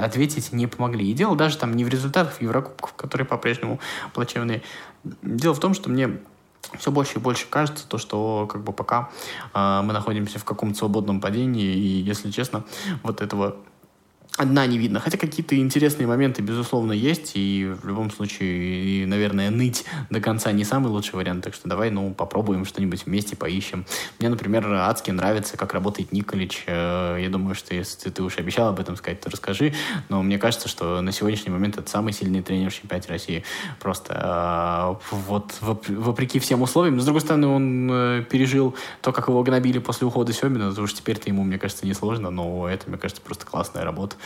[0.00, 1.10] ответить не помогли.
[1.10, 3.80] И дело даже там не в результатах Еврокубков, которые по-прежнему
[4.14, 4.62] плачевные.
[5.22, 6.18] Дело в том, что мне
[6.78, 9.10] все больше и больше кажется то, что как бы пока
[9.54, 12.64] э, мы находимся в каком-то свободном падении, и, если честно,
[13.02, 13.56] вот этого
[14.38, 15.00] одна не видно.
[15.00, 20.52] Хотя какие-то интересные моменты, безусловно, есть, и в любом случае, и, наверное, ныть до конца
[20.52, 23.84] не самый лучший вариант, так что давай, ну, попробуем что-нибудь вместе, поищем.
[24.18, 26.64] Мне, например, адски нравится, как работает Николич.
[26.66, 29.74] Э, я думаю, что если ты уж обещал об этом сказать, то расскажи,
[30.08, 33.44] но мне кажется, что на сегодняшний момент это самый сильный тренер в чемпионате России.
[33.80, 36.96] Просто э, вот вопреки всем условиям.
[36.96, 40.82] Но, с другой стороны, он э, пережил то, как его гнобили после ухода Семина, то
[40.82, 44.16] уж теперь-то ему, мне кажется, не сложно, но это, мне кажется, просто классная работа.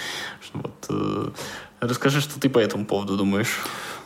[0.52, 1.30] Вот, э,
[1.80, 3.58] расскажи, что ты по этому поводу думаешь.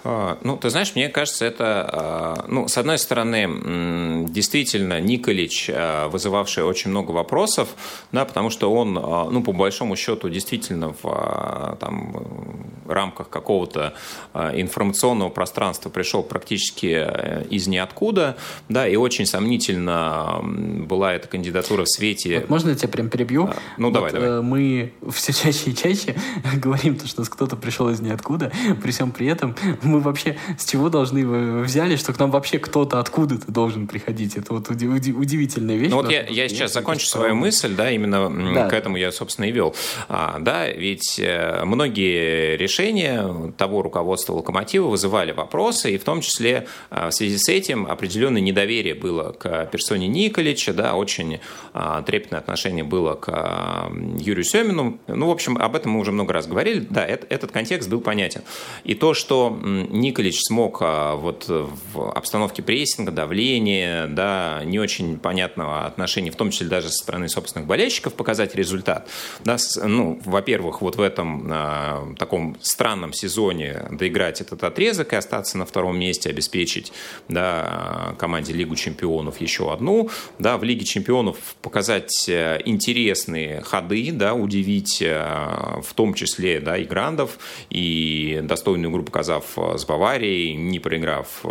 [0.02, 6.08] А, ну, ты знаешь, мне кажется, это, а, ну, с одной стороны, действительно, Николич, а,
[6.08, 7.68] вызывавший очень много вопросов,
[8.12, 13.94] да, потому что он, ну, по большому счету, действительно в там, рамках какого-то
[14.34, 18.36] информационного пространства пришел практически э, из ниоткуда,
[18.68, 22.40] да, и очень сомнительно была эта кандидатура в свете...
[22.40, 23.50] Вот можно я тебя прям перебью?
[23.76, 24.28] Ну, вот, давай, давай.
[24.28, 26.16] Э, мы все чаще и чаще
[26.56, 30.88] говорим, то, что кто-то пришел из ниоткуда, при всем при этом мы вообще с чего
[30.88, 34.36] должны взяли, что к нам вообще кто-то откуда-то должен приходить?
[34.36, 35.90] Это вот уди- уди- удивительная вещь.
[35.90, 38.68] Ну вот я, я сейчас закончу свою мысль, да, именно да.
[38.68, 39.74] к этому я, собственно, и вел.
[40.08, 46.66] А, да, ведь э, многие решения того руководства «Локомотива» вызывали вопросы, и в том числе
[46.90, 51.40] а, в связи с этим определенное недоверие было к персоне Николича, да, очень
[51.72, 54.98] а, трепетное отношение было к Юрию Семину.
[55.06, 56.86] Ну, в общем, об этом мы уже много раз говорили.
[56.88, 57.04] Да,
[57.50, 58.42] этот контекст был понятен.
[58.84, 65.86] И то, что Николич смог а, вот в обстановке прессинга, давления, да, не очень понятного
[65.86, 69.08] отношения, в том числе даже со стороны собственных болельщиков, показать результат.
[69.44, 75.58] Да, ну, во-первых, вот в этом а, таком странном сезоне доиграть этот отрезок и остаться
[75.58, 76.92] на втором месте, обеспечить
[77.28, 84.34] да, команде Лигу чемпионов еще одну, да, в Лиге чемпионов показать э, интересные ходы, да,
[84.34, 87.38] удивить э, в том числе да, и Грандов,
[87.70, 91.48] и достойную игру показав э, с Баварией, не проиграв э,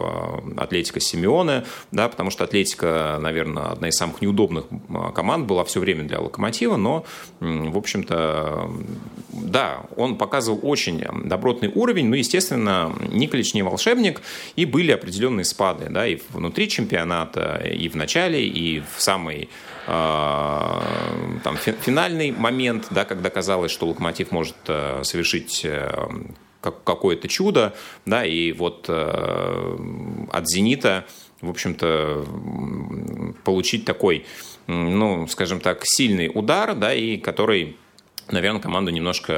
[0.58, 5.80] Атлетика Симеона, да, потому что Атлетика, наверное, одна из самых неудобных э, команд была все
[5.80, 7.06] время для Локомотива, но,
[7.40, 8.72] в общем-то,
[9.34, 14.22] да, он показывал очень добротный уровень, но, естественно, Николич не волшебник,
[14.56, 19.48] и были определенные спады, да, и внутри чемпионата, и в начале, и в самый э,
[19.90, 25.66] там, финальный момент, да, когда казалось, что Локомотив может совершить
[26.62, 27.74] как, какое-то чудо,
[28.06, 29.78] да, и вот э,
[30.32, 31.06] от «Зенита»,
[31.42, 32.26] в общем-то,
[33.46, 34.26] получить такой,
[34.68, 37.78] ну, скажем так, сильный удар, да, и который
[38.32, 39.34] наверное, команду немножко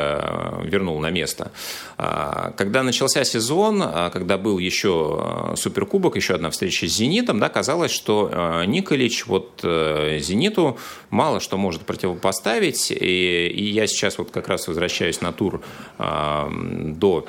[0.63, 1.51] э, вернул на место.
[1.97, 7.39] А, когда начался сезон, а, когда был еще э, Суперкубок, еще одна встреча с «Зенитом»,
[7.39, 10.77] да, казалось, что э, Николич вот «Зениту»
[11.10, 12.91] мало что может противопоставить.
[12.91, 15.62] И, и я сейчас вот как раз возвращаюсь на тур
[15.97, 17.25] до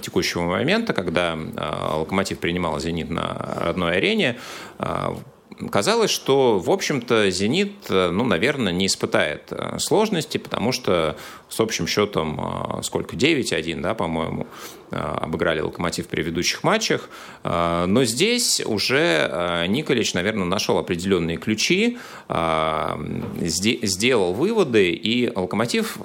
[0.00, 1.36] текущего момента, когда
[1.94, 4.38] «Локомотив» принимал «Зенит» на родной арене
[5.70, 11.16] казалось, что, в общем-то, «Зенит», ну, наверное, не испытает э, сложности, потому что
[11.48, 13.16] с общим счетом э, сколько?
[13.16, 14.46] 9-1, да, по-моему,
[14.85, 17.08] э, обыграли «Локомотив» в предыдущих матчах.
[17.42, 21.98] Но здесь уже Николич, наверное, нашел определенные ключи,
[23.40, 25.98] сделал выводы, и «Локомотив»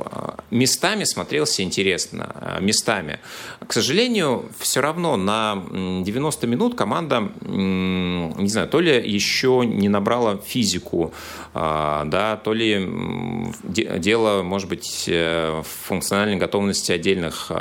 [0.50, 3.20] местами смотрелся интересно, местами.
[3.65, 10.38] К сожалению, все равно на 90 минут команда, не знаю, то ли еще не набрала
[10.38, 11.13] физику,
[11.54, 12.88] да, то ли
[13.63, 17.52] дело, может быть, э, в функциональной готовности отдельных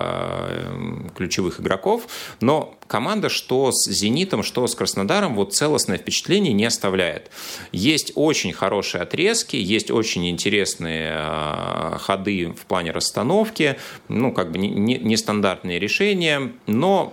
[1.14, 2.07] ключевых игроков,
[2.40, 7.31] но команда, что с «Зенитом», что с Краснодаром, вот целостное впечатление не оставляет.
[7.73, 13.77] Есть очень хорошие отрезки, есть очень интересные а, ходы в плане расстановки,
[14.09, 17.12] ну, как бы нестандартные решения, но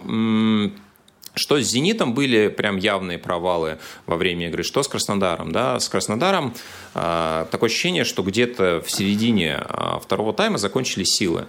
[1.38, 5.52] Что с «Зенитом» были прям явные провалы во время игры, что с Краснодаром.
[5.52, 5.80] Да?
[5.80, 6.54] С Краснодаром
[6.96, 11.46] э, такое ощущение, что где-то в середине э, второго тайма закончились силы.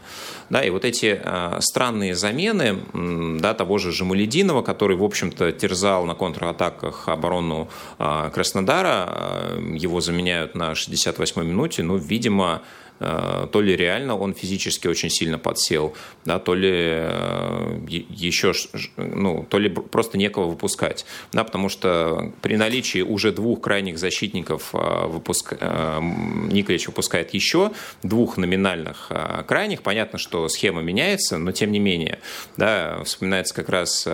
[0.51, 0.63] Да?
[0.63, 6.05] И вот эти э, странные замены э, да, того же Жемалединова, который, в общем-то, терзал
[6.05, 12.63] на контратаках оборону э, Краснодара, э, его заменяют на 68-й минуте, ну, видимо,
[12.99, 15.95] то ли реально он физически очень сильно подсел,
[16.25, 18.53] да, то ли э, еще,
[18.97, 24.75] ну, то ли просто некого выпускать, да, потому что при наличии уже двух крайних защитников
[24.75, 25.55] э, выпуск...
[25.59, 27.73] Николич выпускает еще
[28.03, 29.11] двух номинальных
[29.47, 32.19] крайних, понятно, что схема меняется, но тем не менее,
[32.57, 34.05] да, вспоминается как раз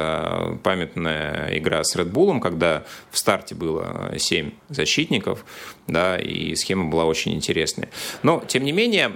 [0.63, 5.45] памятная игра с Bull, когда в старте было 7 защитников,
[5.87, 7.91] да, и схема была очень интересная.
[8.23, 9.13] Но, тем не менее,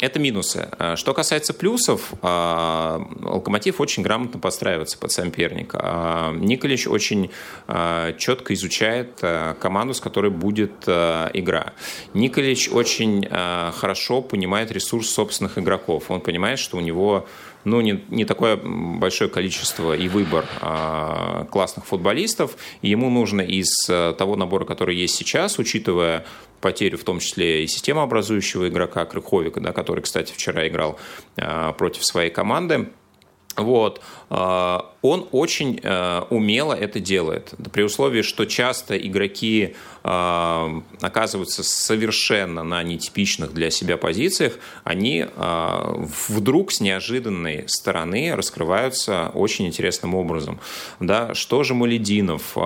[0.00, 0.68] это минусы.
[0.78, 5.78] А что касается плюсов, а, Локомотив очень грамотно подстраивается под соперника.
[5.82, 7.30] А, Николич очень
[8.18, 9.22] четко изучает
[9.60, 11.74] команду, с которой будет игра.
[12.14, 16.10] Николич очень хорошо понимает ресурс собственных игроков.
[16.10, 17.26] Он понимает, что у него
[17.64, 22.56] ну, не, не такое большое количество и выбор а, классных футболистов.
[22.82, 26.24] И ему нужно из а, того набора, который есть сейчас, учитывая
[26.60, 30.98] потерю в том числе и системообразующего игрока Крыховика, да, который, кстати, вчера играл
[31.36, 32.88] а, против своей команды,
[33.58, 34.00] вот.
[34.30, 37.54] А, он очень а, умело это делает.
[37.72, 45.26] При условии, что часто игроки а, оказываются совершенно на нетипичных для себя позициях, они
[46.28, 50.60] вдруг с неожиданной стороны раскрываются очень интересным образом.
[51.00, 52.56] Да, что же Малединов,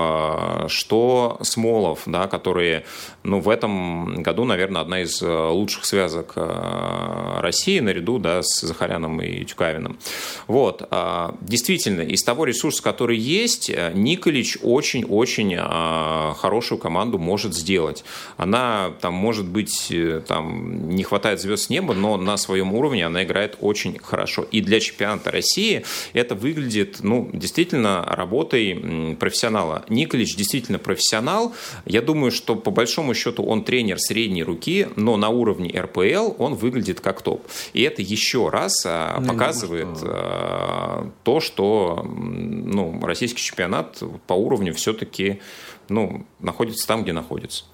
[0.69, 2.85] что Смолов, да, которые
[3.23, 9.45] ну, в этом году, наверное, одна из лучших связок России наряду да, с Захаряном и
[9.45, 9.99] Тюкавиным.
[10.47, 10.87] Вот.
[10.91, 18.05] А, действительно, из того ресурса, который есть, э, Николич очень-очень а, хорошую команду может сделать.
[18.37, 23.07] Она там, может быть, э, там, не хватает звезд с неба, но на своем уровне
[23.07, 24.47] она играет очень хорошо.
[24.51, 29.85] И для чемпионата России это выглядит, ну, действительно, работой профессионала.
[29.89, 31.55] Николич действительно профессионал.
[31.87, 36.55] Я думаю, что по большому счету он тренер средней руки, но на уровне РПЛ он
[36.55, 37.47] выглядит как топ.
[37.73, 44.35] И это еще раз а, ну, показывает думаю, что то, что ну, российский чемпионат по
[44.35, 45.41] уровню все-таки
[45.89, 47.65] ну, находится там, где находится.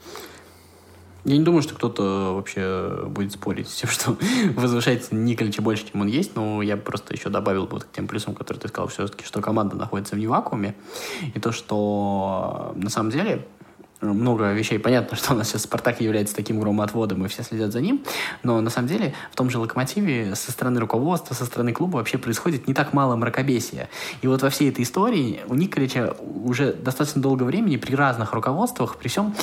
[1.25, 4.17] Я не думаю, что кто-то вообще будет спорить с тем, что
[4.55, 8.35] возвышается Николича больше, чем он есть, но я просто еще добавил бы к тем плюсам,
[8.35, 10.75] которые ты сказал, все-таки, что команда находится в вакууме,
[11.35, 13.47] и то, что на самом деле
[14.01, 14.79] много вещей.
[14.79, 18.03] Понятно, что у нас сейчас Спартак является таким громоотводом, и все следят за ним.
[18.43, 22.19] Но на самом деле в том же Локомотиве со стороны руководства, со стороны клуба вообще
[22.19, 23.89] происходит не так мало мракобесия.
[24.23, 28.97] И вот во всей этой истории у Николича уже достаточно долго времени при разных руководствах,
[28.97, 29.35] при всем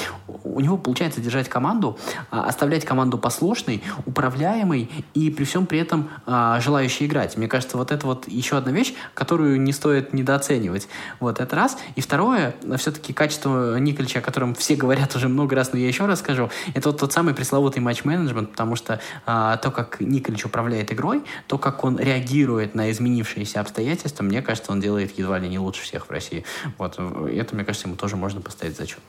[0.44, 1.98] у него получается держать команду,
[2.32, 7.36] а, оставлять команду послушной, управляемой и при всем при этом а, желающей играть.
[7.36, 10.88] Мне кажется, вот это вот еще одна вещь, которую не стоит недооценивать.
[11.20, 11.78] Вот это раз.
[11.96, 16.06] И второе, все-таки качество Николича, который котором все говорят уже много раз, но я еще
[16.06, 20.92] раз скажу, это вот тот самый пресловутый матч-менеджмент, потому что а, то, как Николич управляет
[20.92, 25.60] игрой, то, как он реагирует на изменившиеся обстоятельства, мне кажется, он делает едва ли не
[25.60, 26.44] лучше всех в России.
[26.78, 29.00] Вот, это, мне кажется, ему тоже можно поставить зачет.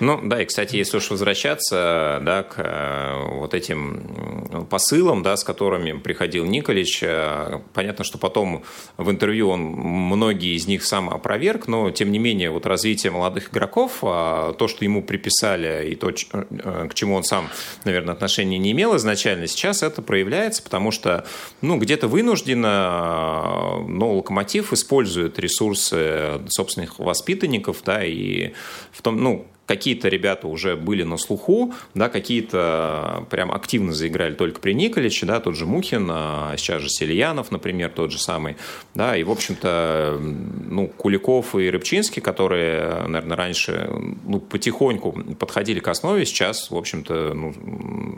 [0.00, 5.44] Ну, да, и, кстати, если уж возвращаться, да, к э, вот этим посылам, да, с
[5.44, 8.62] которыми приходил Николич, э, понятно, что потом
[8.98, 13.50] в интервью он многие из них сам опроверг, но, тем не менее, вот развитие молодых
[13.50, 17.48] игроков, а, то, что ему приписали, и то, э, к чему он сам,
[17.84, 21.24] наверное, отношения не имел изначально, сейчас это проявляется, потому что,
[21.60, 28.54] ну, где-то вынужденно, но Локомотив использует ресурсы собственных воспитанников, да, и
[28.90, 34.60] в том, ну, какие-то ребята уже были на слуху, да, какие-то прям активно заиграли только
[34.60, 38.56] при Николиче, да, тот же Мухин, а сейчас же Сельянов, например, тот же самый,
[38.94, 43.90] да, и, в общем-то, ну, Куликов и Рыбчинский, которые, наверное, раньше,
[44.24, 47.54] ну, потихоньку подходили к основе, сейчас, в общем-то, ну,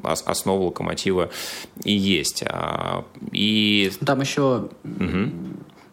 [0.03, 1.31] основа локомотива
[1.85, 2.45] и есть.
[2.47, 3.91] А, и...
[4.05, 5.31] Там еще угу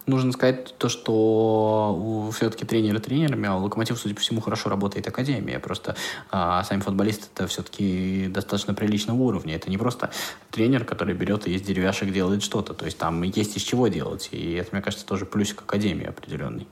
[0.07, 5.07] нужно сказать то, что все-таки тренеры тренерами, а у Локомотива, судя по всему, хорошо работает
[5.07, 5.59] Академия.
[5.59, 5.95] Просто
[6.31, 9.55] а, сами футболисты это все-таки достаточно приличного уровня.
[9.55, 10.11] Это не просто
[10.51, 12.73] тренер, который берет и из деревяшек делает что-то.
[12.73, 14.29] То есть там есть из чего делать.
[14.31, 16.67] И это, мне кажется, тоже плюсик Академии определенный.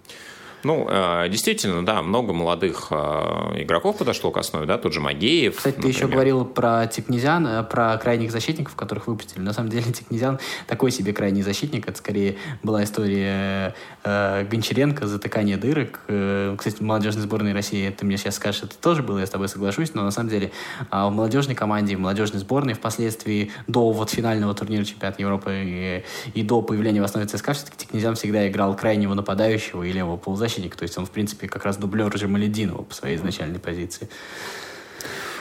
[0.64, 5.58] Ну, э, действительно, да, много молодых э, игроков подошло к основе, да, тот же Магеев.
[5.58, 5.94] Кстати, например.
[5.94, 9.42] ты еще говорил про Тикнезян, э, про крайних защитников, которых выпустили.
[9.42, 11.88] На самом деле Тикнезян такой себе крайний защитник.
[11.88, 16.02] Это скорее была история Гончаренко, затыкание дырок.
[16.06, 19.48] Кстати, в молодежной сборной России, ты мне сейчас скажешь, это тоже было, я с тобой
[19.48, 20.52] соглашусь, но на самом деле
[20.90, 26.04] а, в молодежной команде, в молодежной сборной впоследствии до вот финального турнира чемпионата Европы и,
[26.34, 30.53] и до появления в основе ЦСКА все-таки Тикнезян всегда играл крайнего нападающего и левого полузащитника
[30.54, 30.76] защитник.
[30.76, 34.10] То есть он, в принципе, как раз дублер Жемалединова по своей изначальной позиции.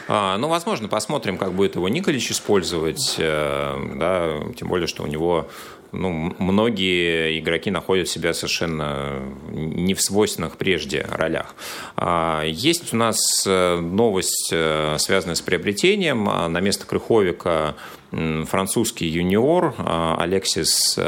[0.09, 5.07] А, ну, возможно, посмотрим, как будет его Николич использовать, э, да, тем более, что у
[5.07, 5.49] него
[5.93, 11.55] ну, многие игроки находят себя совершенно не в свойственных прежде ролях.
[11.97, 16.25] А, есть у нас э, новость, э, связанная с приобретением.
[16.25, 17.77] На место Крыховика
[18.11, 19.75] французский юниор
[20.19, 20.99] Алексис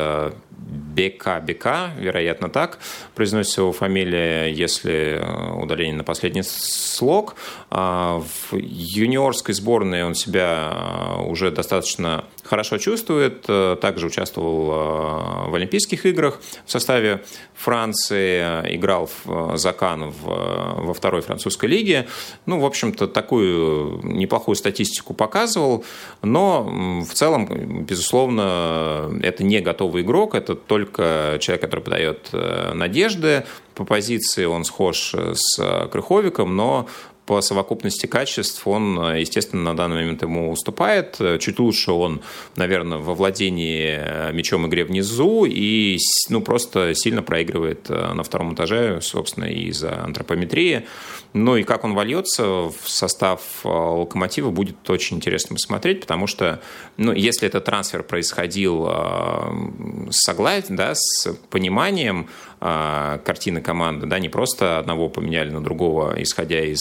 [0.95, 2.79] Бека, Бека, вероятно так,
[3.15, 7.35] произносится его фамилия, если э, удаление на последний слог.
[7.71, 15.55] А, в юниорской сборной он себя э, уже достаточно хорошо чувствует, э, также участвовал в
[15.55, 17.25] Олимпийских играх в составе
[17.55, 18.43] Франции,
[18.75, 22.07] играл в Закан во второй французской лиге.
[22.47, 25.85] Ну, в общем-то, такую неплохую статистику показывал,
[26.23, 33.45] но в целом, безусловно, это не готовый игрок, это только человек, который подает э, надежды.
[33.75, 36.87] По позиции он схож с Крыховиком, но
[37.27, 41.19] по совокупности качеств он, естественно, на данный момент ему уступает.
[41.41, 42.21] Чуть лучше он,
[42.57, 48.55] наверное, во владении э, мячом игре внизу и ну, просто сильно проигрывает э, на втором
[48.55, 50.87] этаже, собственно, из-за антропометрии.
[51.35, 56.63] Ну и как он вольется в состав э, «Локомотива» будет очень интересно посмотреть, потому что,
[56.97, 62.29] ну, если этот трансфер происходил с согласием, да, с пониманием
[62.61, 66.81] картины команды, да, не просто одного поменяли на другого, исходя из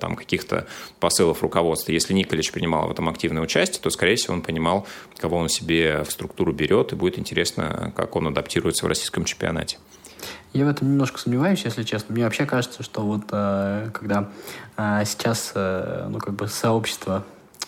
[0.00, 0.66] там, каких-то
[1.00, 1.92] посылов руководства.
[1.92, 4.86] Если Николич принимал в этом активное участие, то, скорее всего, он понимал,
[5.16, 9.78] кого он себе в структуру берет, и будет интересно, как он адаптируется в российском чемпионате.
[10.52, 12.14] Я в этом немножко сомневаюсь, если честно.
[12.14, 14.28] Мне вообще кажется, что вот э, когда
[14.76, 17.24] э, сейчас, э, ну, как бы сообщество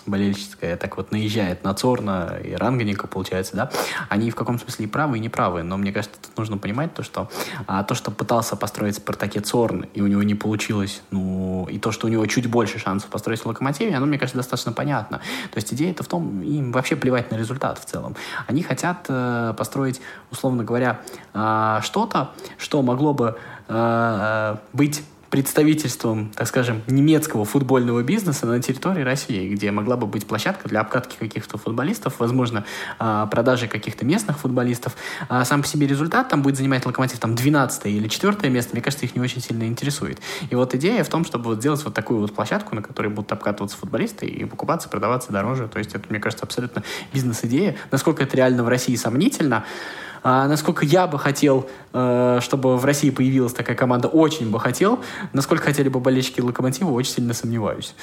[0.07, 3.71] болельческая так вот наезжает на Цорна и Рангника, получается, да,
[4.09, 7.03] они в каком смысле и правы, и неправы, но мне кажется, тут нужно понимать то,
[7.03, 7.31] что
[7.67, 11.79] а, то, что пытался построить в Спартаке Цорн, и у него не получилось, ну, и
[11.79, 15.19] то, что у него чуть больше шансов построить в Локомотиве, оно, мне кажется, достаточно понятно.
[15.51, 18.17] То есть идея-то в том, им вообще плевать на результат в целом.
[18.47, 20.01] Они хотят э, построить,
[20.31, 21.01] условно говоря,
[21.33, 23.37] э, что-то, что могло бы
[23.69, 25.03] э, э быть
[25.35, 30.81] представительством, так скажем, немецкого футбольного бизнеса на территории России, где могла бы быть площадка для
[30.81, 32.65] обкатки каких-то футболистов, возможно,
[33.01, 34.95] а, продажи каких-то местных футболистов.
[35.29, 38.81] А сам по себе результат там будет занимать локомотив там 12 или 4 место, мне
[38.81, 40.21] кажется, их не очень сильно интересует.
[40.51, 43.33] И вот идея в том, чтобы вот сделать вот такую вот площадку, на которой будут
[43.33, 45.67] обкатываться футболисты и покупаться, продаваться дороже.
[45.67, 47.75] То есть это, мне кажется, абсолютно бизнес-идея.
[47.91, 49.65] Насколько это реально в России сомнительно,
[50.27, 54.99] а, насколько я бы хотел, чтобы в России появилась такая команда, очень бы хотел.
[55.33, 57.95] Насколько хотели бы болельщики Локомотива, очень сильно сомневаюсь.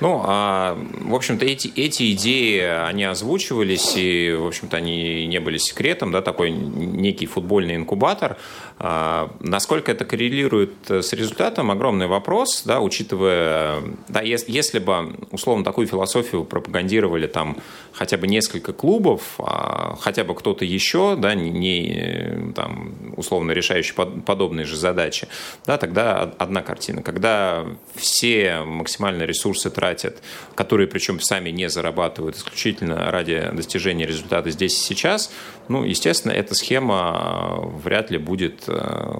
[0.00, 5.58] Ну, а, в общем-то, эти, эти идеи, они озвучивались, и, в общем-то, они не были
[5.58, 8.36] секретом, да, такой некий футбольный инкубатор.
[8.78, 15.64] А, насколько это коррелирует с результатом, огромный вопрос, да, учитывая, да, если, если бы, условно,
[15.64, 17.56] такую философию пропагандировали там
[17.92, 22.94] хотя бы несколько клубов, а, хотя бы кто-то еще, да, не, там,
[23.24, 25.28] условно, решающий подобные же задачи,
[25.66, 27.02] да, тогда одна картина.
[27.02, 30.22] Когда все максимальные ресурсы тратят,
[30.54, 35.32] которые причем сами не зарабатывают исключительно ради достижения результата здесь и сейчас,
[35.68, 39.14] ну, естественно, эта схема вряд ли будет э,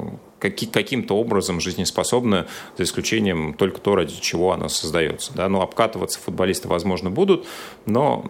[0.51, 5.33] каким-то образом жизнеспособна, за исключением только то, ради чего она создается.
[5.35, 5.49] Да?
[5.49, 7.47] Ну, обкатываться футболисты, возможно, будут,
[7.87, 8.25] но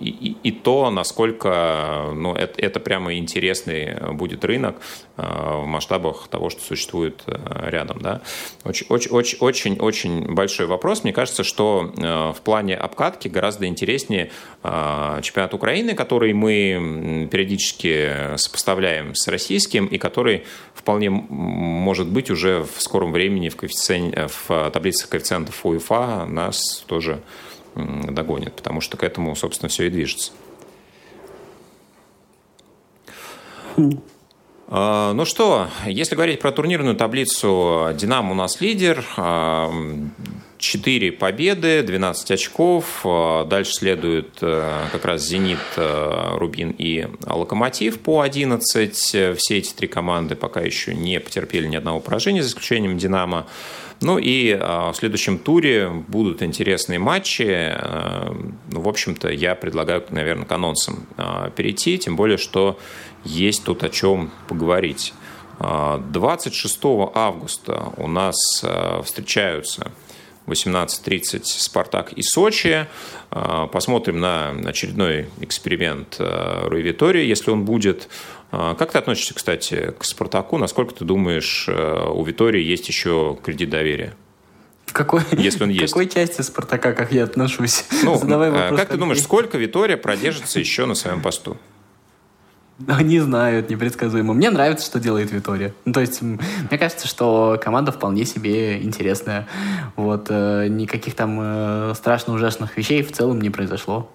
[0.00, 4.76] и, и, и то, насколько ну, это, это прямо интересный будет рынок
[5.16, 8.00] э, в масштабах того, что существует э, рядом.
[8.00, 8.22] Да?
[8.64, 11.04] Очень, очень, очень, очень, очень большой вопрос.
[11.04, 14.30] Мне кажется, что э, в плане обкатки гораздо интереснее
[14.62, 22.80] чемпионат Украины, который мы периодически сопоставляем с российским, и который вполне может быть, уже в
[22.82, 27.22] скором времени в, коэффициенте, в таблице коэффициентов УЕФА нас тоже
[27.74, 30.32] догонит, потому что к этому, собственно, все и движется.
[34.68, 39.70] А, ну что, если говорить про турнирную таблицу, «Динамо» у нас лидер, а,
[40.58, 43.04] 4 победы, 12 очков.
[43.48, 48.94] Дальше следует как раз «Зенит», «Рубин» и «Локомотив» по 11.
[48.94, 53.46] Все эти три команды пока еще не потерпели ни одного поражения, за исключением «Динамо».
[54.02, 57.74] Ну и в следующем туре будут интересные матчи.
[58.70, 61.06] Ну, в общем-то, я предлагаю, наверное, к анонсам
[61.56, 62.78] перейти, тем более, что
[63.24, 65.14] есть тут о чем поговорить.
[65.58, 66.78] 26
[67.14, 68.36] августа у нас
[69.02, 69.90] встречаются
[70.46, 72.86] 18.30 «Спартак» и «Сочи».
[73.30, 78.08] Посмотрим на очередной эксперимент Руи Витории, если он будет.
[78.50, 80.56] Как ты относишься, кстати, к «Спартаку»?
[80.58, 84.14] Насколько ты думаешь, у Витории есть еще кредит доверия?
[84.86, 85.92] В какой, если он есть.
[85.92, 87.84] Какой части Спартака, как я отношусь?
[88.04, 89.26] Ну, Задавай вопрос, как ты думаешь, есть.
[89.26, 91.56] сколько Витория продержится еще на своем посту?
[92.78, 94.34] Не знаю, это непредсказуемо.
[94.34, 95.72] Мне нравится, что делает Витория.
[95.84, 99.46] Ну, то есть, мне кажется, что команда вполне себе интересная.
[99.96, 104.10] Вот, э, никаких там э, страшно ужасных вещей в целом не произошло.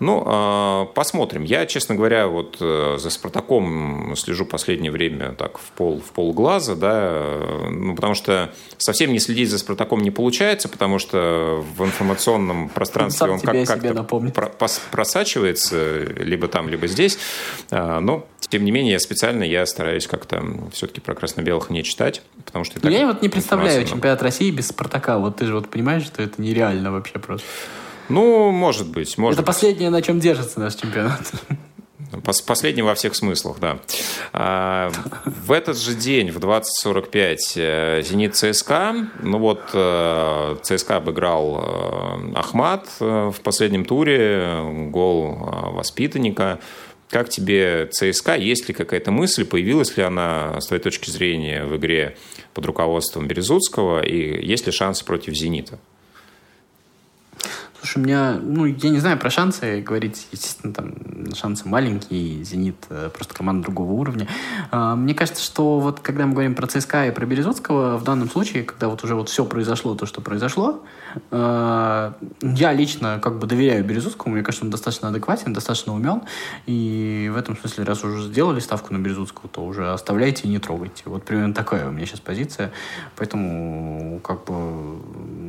[0.00, 1.42] Ну, а, посмотрим.
[1.44, 6.32] Я, честно говоря, вот э, за «Спартаком» слежу последнее время так в пол, в пол
[6.32, 7.22] глаза, да,
[7.70, 13.26] ну, потому что совсем не следить за «Спартаком» не получается, потому что в информационном пространстве
[13.26, 17.18] он, он как, как-то просачивается либо там, либо здесь.
[17.70, 22.22] А, но, тем не менее, я специально я стараюсь как-то все-таки про красно-белых не читать,
[22.44, 22.88] потому что...
[22.88, 25.18] Я вот не представляю чемпионат России без «Спартака».
[25.18, 27.46] Вот ты же вот понимаешь, что это нереально вообще просто.
[28.08, 29.18] Ну, может быть.
[29.18, 31.32] Может Это последнее, на чем держится наш чемпионат.
[32.46, 33.78] Последний во всех смыслах, да.
[34.32, 34.90] А,
[35.24, 39.10] в этот же день, в 20.45, э, «Зенит ЦСКА».
[39.22, 45.36] Ну вот, э, ЦСКА обыграл э, Ахмат в последнем туре, гол
[45.72, 46.60] воспитанника.
[47.10, 48.36] Как тебе ЦСКА?
[48.36, 52.16] Есть ли какая-то мысль, появилась ли она, с твоей точки зрения, в игре
[52.54, 54.02] под руководством Березутского?
[54.02, 55.78] И есть ли шансы против «Зенита»?
[57.80, 60.94] Слушай, у меня, ну, я не знаю про шансы говорить, естественно, там
[61.34, 64.26] шансы маленькие, «Зенит» э, просто команда другого уровня.
[64.72, 68.28] А, мне кажется, что вот когда мы говорим про ЦСКА и про Березовского, в данном
[68.30, 70.82] случае, когда вот уже вот все произошло, то, что произошло,
[71.30, 76.22] а, я лично как бы доверяю Березутскому, мне кажется, он достаточно адекватен, достаточно умен,
[76.66, 80.58] и в этом смысле, раз уже сделали ставку на Березутского, то уже оставляйте и не
[80.58, 81.04] трогайте.
[81.06, 82.72] Вот примерно такая у меня сейчас позиция,
[83.14, 84.98] поэтому как бы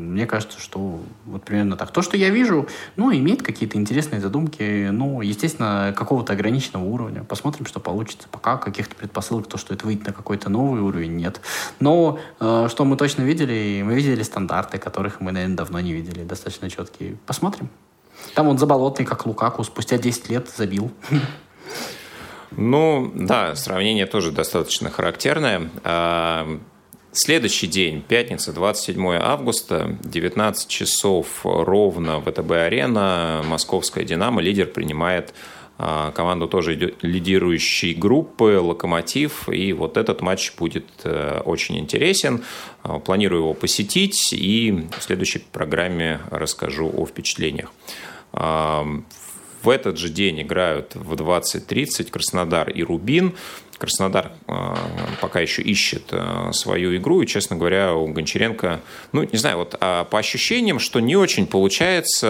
[0.09, 1.91] мне кажется, что вот примерно так.
[1.91, 7.23] То, что я вижу, ну, имеет какие-то интересные задумки, ну, естественно, какого-то ограниченного уровня.
[7.23, 8.27] Посмотрим, что получится.
[8.31, 11.41] Пока каких-то предпосылок, то, что это выйдет на какой-то новый уровень, нет.
[11.79, 16.23] Но э, что мы точно видели, мы видели стандарты, которых мы, наверное, давно не видели,
[16.23, 17.17] достаточно четкие.
[17.25, 17.69] Посмотрим.
[18.33, 20.91] Там он заболотный, как Лукаку, спустя 10 лет забил.
[22.51, 25.69] Ну, да, сравнение тоже достаточно характерное.
[27.11, 35.33] Следующий день, пятница, 27 августа, 19 часов ровно ВТБ-арена, московская «Динамо», лидер принимает
[35.79, 39.49] а, команду тоже лидирующей группы «Локомотив».
[39.49, 42.43] И вот этот матч будет э, очень интересен.
[42.83, 47.71] А, планирую его посетить и в следующей программе расскажу о впечатлениях.
[48.33, 48.85] А,
[49.63, 53.33] в этот же день играют в 20.30 Краснодар и Рубин.
[53.79, 54.75] Краснодар э,
[55.21, 58.81] пока еще ищет э, свою игру, и, честно говоря, у Гончаренко,
[59.13, 62.27] ну, не знаю, вот а по ощущениям, что не очень получается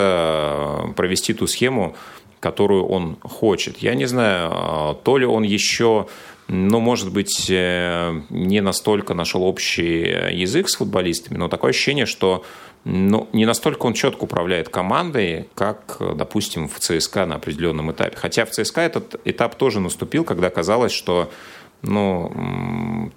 [0.89, 1.95] э, провести ту схему,
[2.39, 3.79] которую он хочет.
[3.79, 6.05] Я не знаю, то ли он еще
[6.51, 12.43] ну, может быть, не настолько нашел общий язык с футболистами, но такое ощущение, что
[12.85, 18.15] ну, не настолько он четко управляет командой, как, допустим, в ЦСКА на определенном этапе.
[18.15, 21.29] Хотя в ЦСКА этот этап тоже наступил, когда казалось, что
[21.81, 23.11] ну,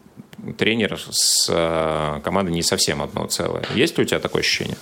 [0.59, 3.65] тренер с э, командой не совсем одно целое.
[3.75, 4.77] Есть ли у тебя такое ощущение?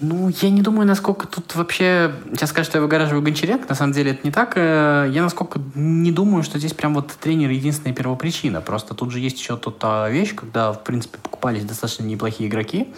[0.00, 2.12] Ну, я не думаю, насколько тут вообще...
[2.32, 3.66] Сейчас скажут, что я выгораживаю Гончаренко.
[3.68, 4.54] На самом деле это не так.
[4.56, 8.60] Э, я насколько не думаю, что здесь прям вот тренер единственная первопричина.
[8.60, 12.88] Просто тут же есть еще тут та вещь, когда, в принципе, покупались достаточно неплохие игроки.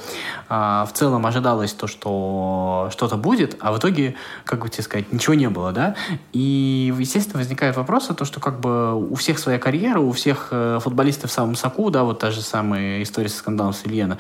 [0.49, 5.13] А, в целом ожидалось то, что что-то будет, а в итоге, как бы тебе сказать,
[5.13, 5.97] ничего не было, да?
[6.33, 10.79] И, естественно, возникает вопрос, то, что как бы у всех своя карьера, у всех э,
[10.81, 14.19] футболистов в самом соку, да, вот та же самая история со скандалом с Ильена.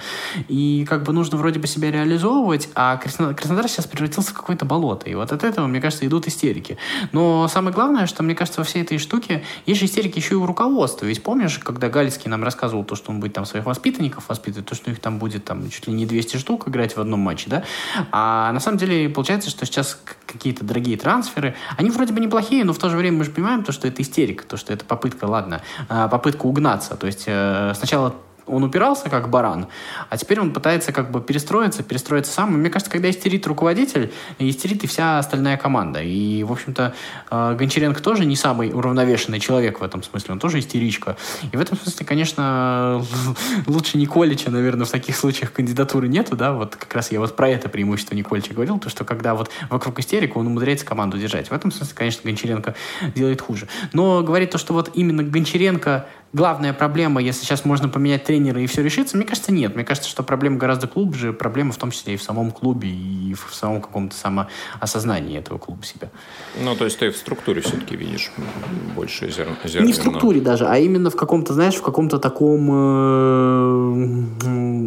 [0.49, 5.09] И как бы нужно вроде бы себя реализовывать, а Краснодар сейчас превратился в какое-то болото.
[5.09, 6.79] И вот от этого, мне кажется, идут истерики.
[7.13, 10.39] Но самое главное, что, мне кажется, во всей этой штуке есть же истерики еще и
[10.39, 11.07] у руководства.
[11.07, 14.75] Ведь помнишь, когда Галицкий нам рассказывал то, что он будет там своих воспитанников воспитывать, то,
[14.75, 17.65] что их там будет там чуть ли не 200 штук играть в одном матче, да?
[18.13, 22.73] А на самом деле получается, что сейчас какие-то дорогие трансферы, они вроде бы неплохие, но
[22.73, 25.25] в то же время мы же понимаем то, что это истерика, то, что это попытка,
[25.25, 26.97] ладно, а, попытка угнаться.
[26.97, 28.15] То есть э, сначала
[28.47, 29.67] он упирался как баран,
[30.09, 32.55] а теперь он пытается как бы перестроиться, перестроиться сам.
[32.55, 36.03] И мне кажется, когда истерит руководитель, истерит и вся остальная команда.
[36.03, 36.95] И, в общем-то,
[37.31, 41.17] э, Гончаренко тоже не самый уравновешенный человек в этом смысле, он тоже истеричка.
[41.53, 43.05] И в этом смысле, конечно,
[43.67, 47.49] лучше Николича, наверное, в таких случаях кандидатуры нету, да, вот как раз я вот про
[47.49, 51.51] это преимущество Николича говорил, то, что когда вот вокруг истерика он умудряется команду держать.
[51.51, 52.75] В этом смысле, конечно, Гончаренко
[53.15, 53.69] делает хуже.
[53.93, 58.67] Но говорить то, что вот именно Гончаренко главная проблема, если сейчас можно поменять тренера и
[58.67, 59.75] все решится, мне кажется, нет.
[59.75, 61.33] Мне кажется, что проблема гораздо глубже.
[61.33, 65.85] Проблема в том числе и в самом клубе, и в самом каком-то самоосознании этого клуба
[65.85, 66.11] себя.
[66.63, 68.33] Ну, то есть ты в структуре все-таки видишь
[68.95, 69.49] больше зер...
[69.83, 72.69] Не в структуре даже, а именно в каком-то, знаешь, в каком-то таком...
[72.73, 74.07] Э,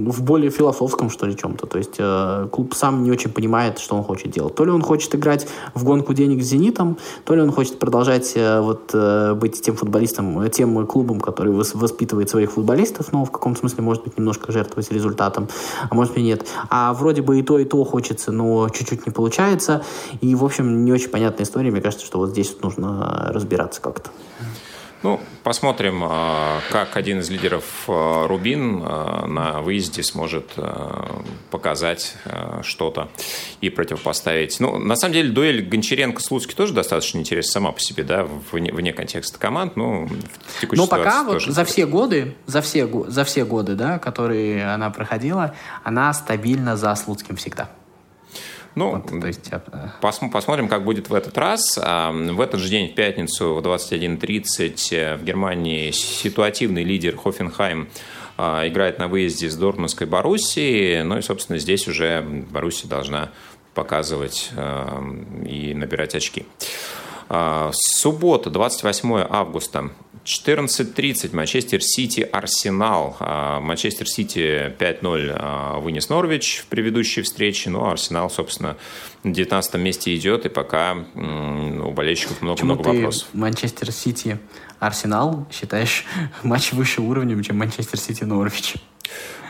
[0.07, 1.67] в более философском, что ли, чем-то.
[1.67, 4.55] То есть э, клуб сам не очень понимает, что он хочет делать.
[4.55, 8.33] То ли он хочет играть в гонку денег с «Зенитом», то ли он хочет продолжать
[8.35, 13.25] э, вот, э, быть тем футболистом, э, тем клубом, который который воспитывает своих футболистов, но
[13.25, 15.47] в каком-то смысле может быть немножко жертвовать результатом,
[15.89, 16.45] а может быть нет.
[16.69, 19.83] А вроде бы и то, и то хочется, но чуть-чуть не получается.
[20.21, 21.71] И, в общем, не очень понятная история.
[21.71, 24.09] Мне кажется, что вот здесь нужно разбираться как-то.
[25.01, 30.51] Ну, посмотрим, а, как один из лидеров а, Рубин а, на выезде сможет
[31.51, 32.15] показать
[32.63, 33.09] что-то
[33.61, 34.59] и противопоставить.
[34.59, 38.93] Ну, на самом деле, дуэль Гончаренко-Слуцкий тоже достаточно интересна сама по себе, да, вне, вне
[38.93, 39.75] контекста команд.
[39.75, 44.71] Ну, в Но пока вот за все годы, за все, за все годы, да, которые
[44.71, 47.69] она проходила, она стабильно за Слуцким всегда.
[48.75, 49.49] Ну, вот, то есть,
[50.01, 51.79] пос, посмотрим, как будет в этот раз.
[51.81, 57.89] А, в этот же день, в пятницу, в 21.30 э, в Германии ситуативный лидер Хофенхайм
[58.37, 61.03] а, играет на выезде с Дортмундской Боруссией.
[61.03, 63.31] Ну и, собственно, здесь уже Боруссия должна
[63.73, 65.03] показывать а,
[65.45, 66.45] и набирать очки.
[67.71, 69.91] Суббота, 28 августа.
[70.25, 73.15] 14.30 Манчестер Сити Арсенал.
[73.19, 77.69] А, Манчестер Сити 5-0 а, вынес Норвич в предыдущей встрече.
[77.69, 78.77] Ну, а Арсенал, собственно,
[79.23, 83.27] на 19 месте идет, и пока у болельщиков много-много вопросов.
[83.33, 84.39] Манчестер Сити
[84.79, 86.05] Арсенал считаешь
[86.43, 88.75] матч выше уровнем, чем Манчестер Сити Норвич?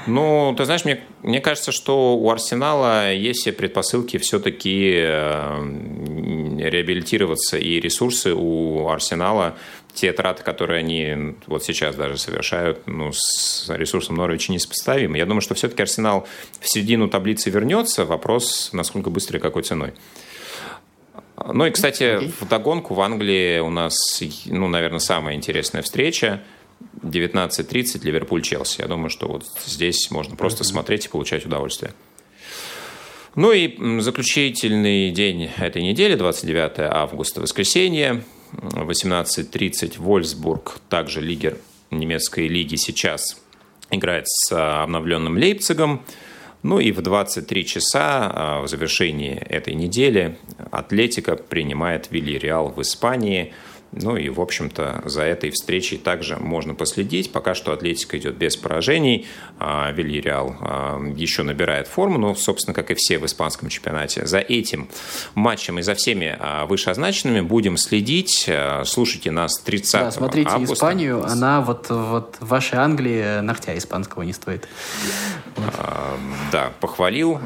[0.07, 7.57] Ну, ты знаешь, мне, мне кажется, что у Арсенала есть все предпосылки все-таки э, реабилитироваться,
[7.57, 9.57] и ресурсы у Арсенала
[9.93, 15.17] те траты, которые они вот сейчас даже совершают, ну, с ресурсом Норвича несопоставимы.
[15.17, 16.27] Я думаю, что все-таки Арсенал
[16.59, 18.05] в середину таблицы вернется.
[18.05, 19.93] Вопрос, насколько быстро и какой ценой.
[21.53, 22.33] Ну и, кстати, okay.
[22.39, 23.95] в догонку в Англии у нас,
[24.45, 26.41] ну, наверное, самая интересная встреча.
[27.01, 28.81] 19.30 Ливерпуль-Челси.
[28.81, 30.67] Я думаю, что вот здесь можно просто mm-hmm.
[30.67, 31.93] смотреть и получать удовольствие.
[33.41, 38.25] Ну и заключительный день этой недели, 29 августа, воскресенье.
[38.51, 41.57] 18.30 Вольсбург, также лидер
[41.89, 43.41] немецкой лиги сейчас,
[43.91, 46.03] играет с а, обновленным Лейпцигом.
[46.63, 50.37] Ну и в 23 часа а, в завершении этой недели
[50.69, 53.53] Атлетика принимает Вильяреал в Испании–
[53.91, 57.31] ну и, в общем-то, за этой встречей также можно последить.
[57.31, 59.27] Пока что Атлетика идет без поражений.
[59.57, 64.27] А, Вильяреал а, еще набирает форму, но, собственно, как и все в испанском чемпионате.
[64.27, 64.89] За этим
[65.33, 68.49] матчем и за всеми а, вышеозначенными будем следить.
[68.85, 70.75] Слушайте нас 30 да, смотрите августа.
[70.75, 74.67] Испанию, она вот, вот в вашей Англии ногтя испанского не стоит.
[76.51, 77.39] Да, похвалил,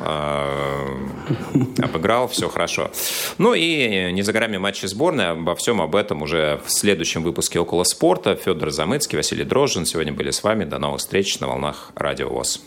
[1.77, 2.91] обыграл, все хорошо.
[3.37, 7.21] Ну и не за горами матчи сборной, обо всем об этом уже уже в следующем
[7.21, 8.35] выпуске «Около спорта».
[8.35, 10.63] Федор Замыцкий, Василий Дрожжин сегодня были с вами.
[10.65, 12.61] До новых встреч на волнах Радио ВОЗ.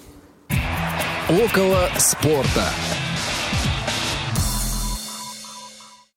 [1.29, 2.71] «Около спорта».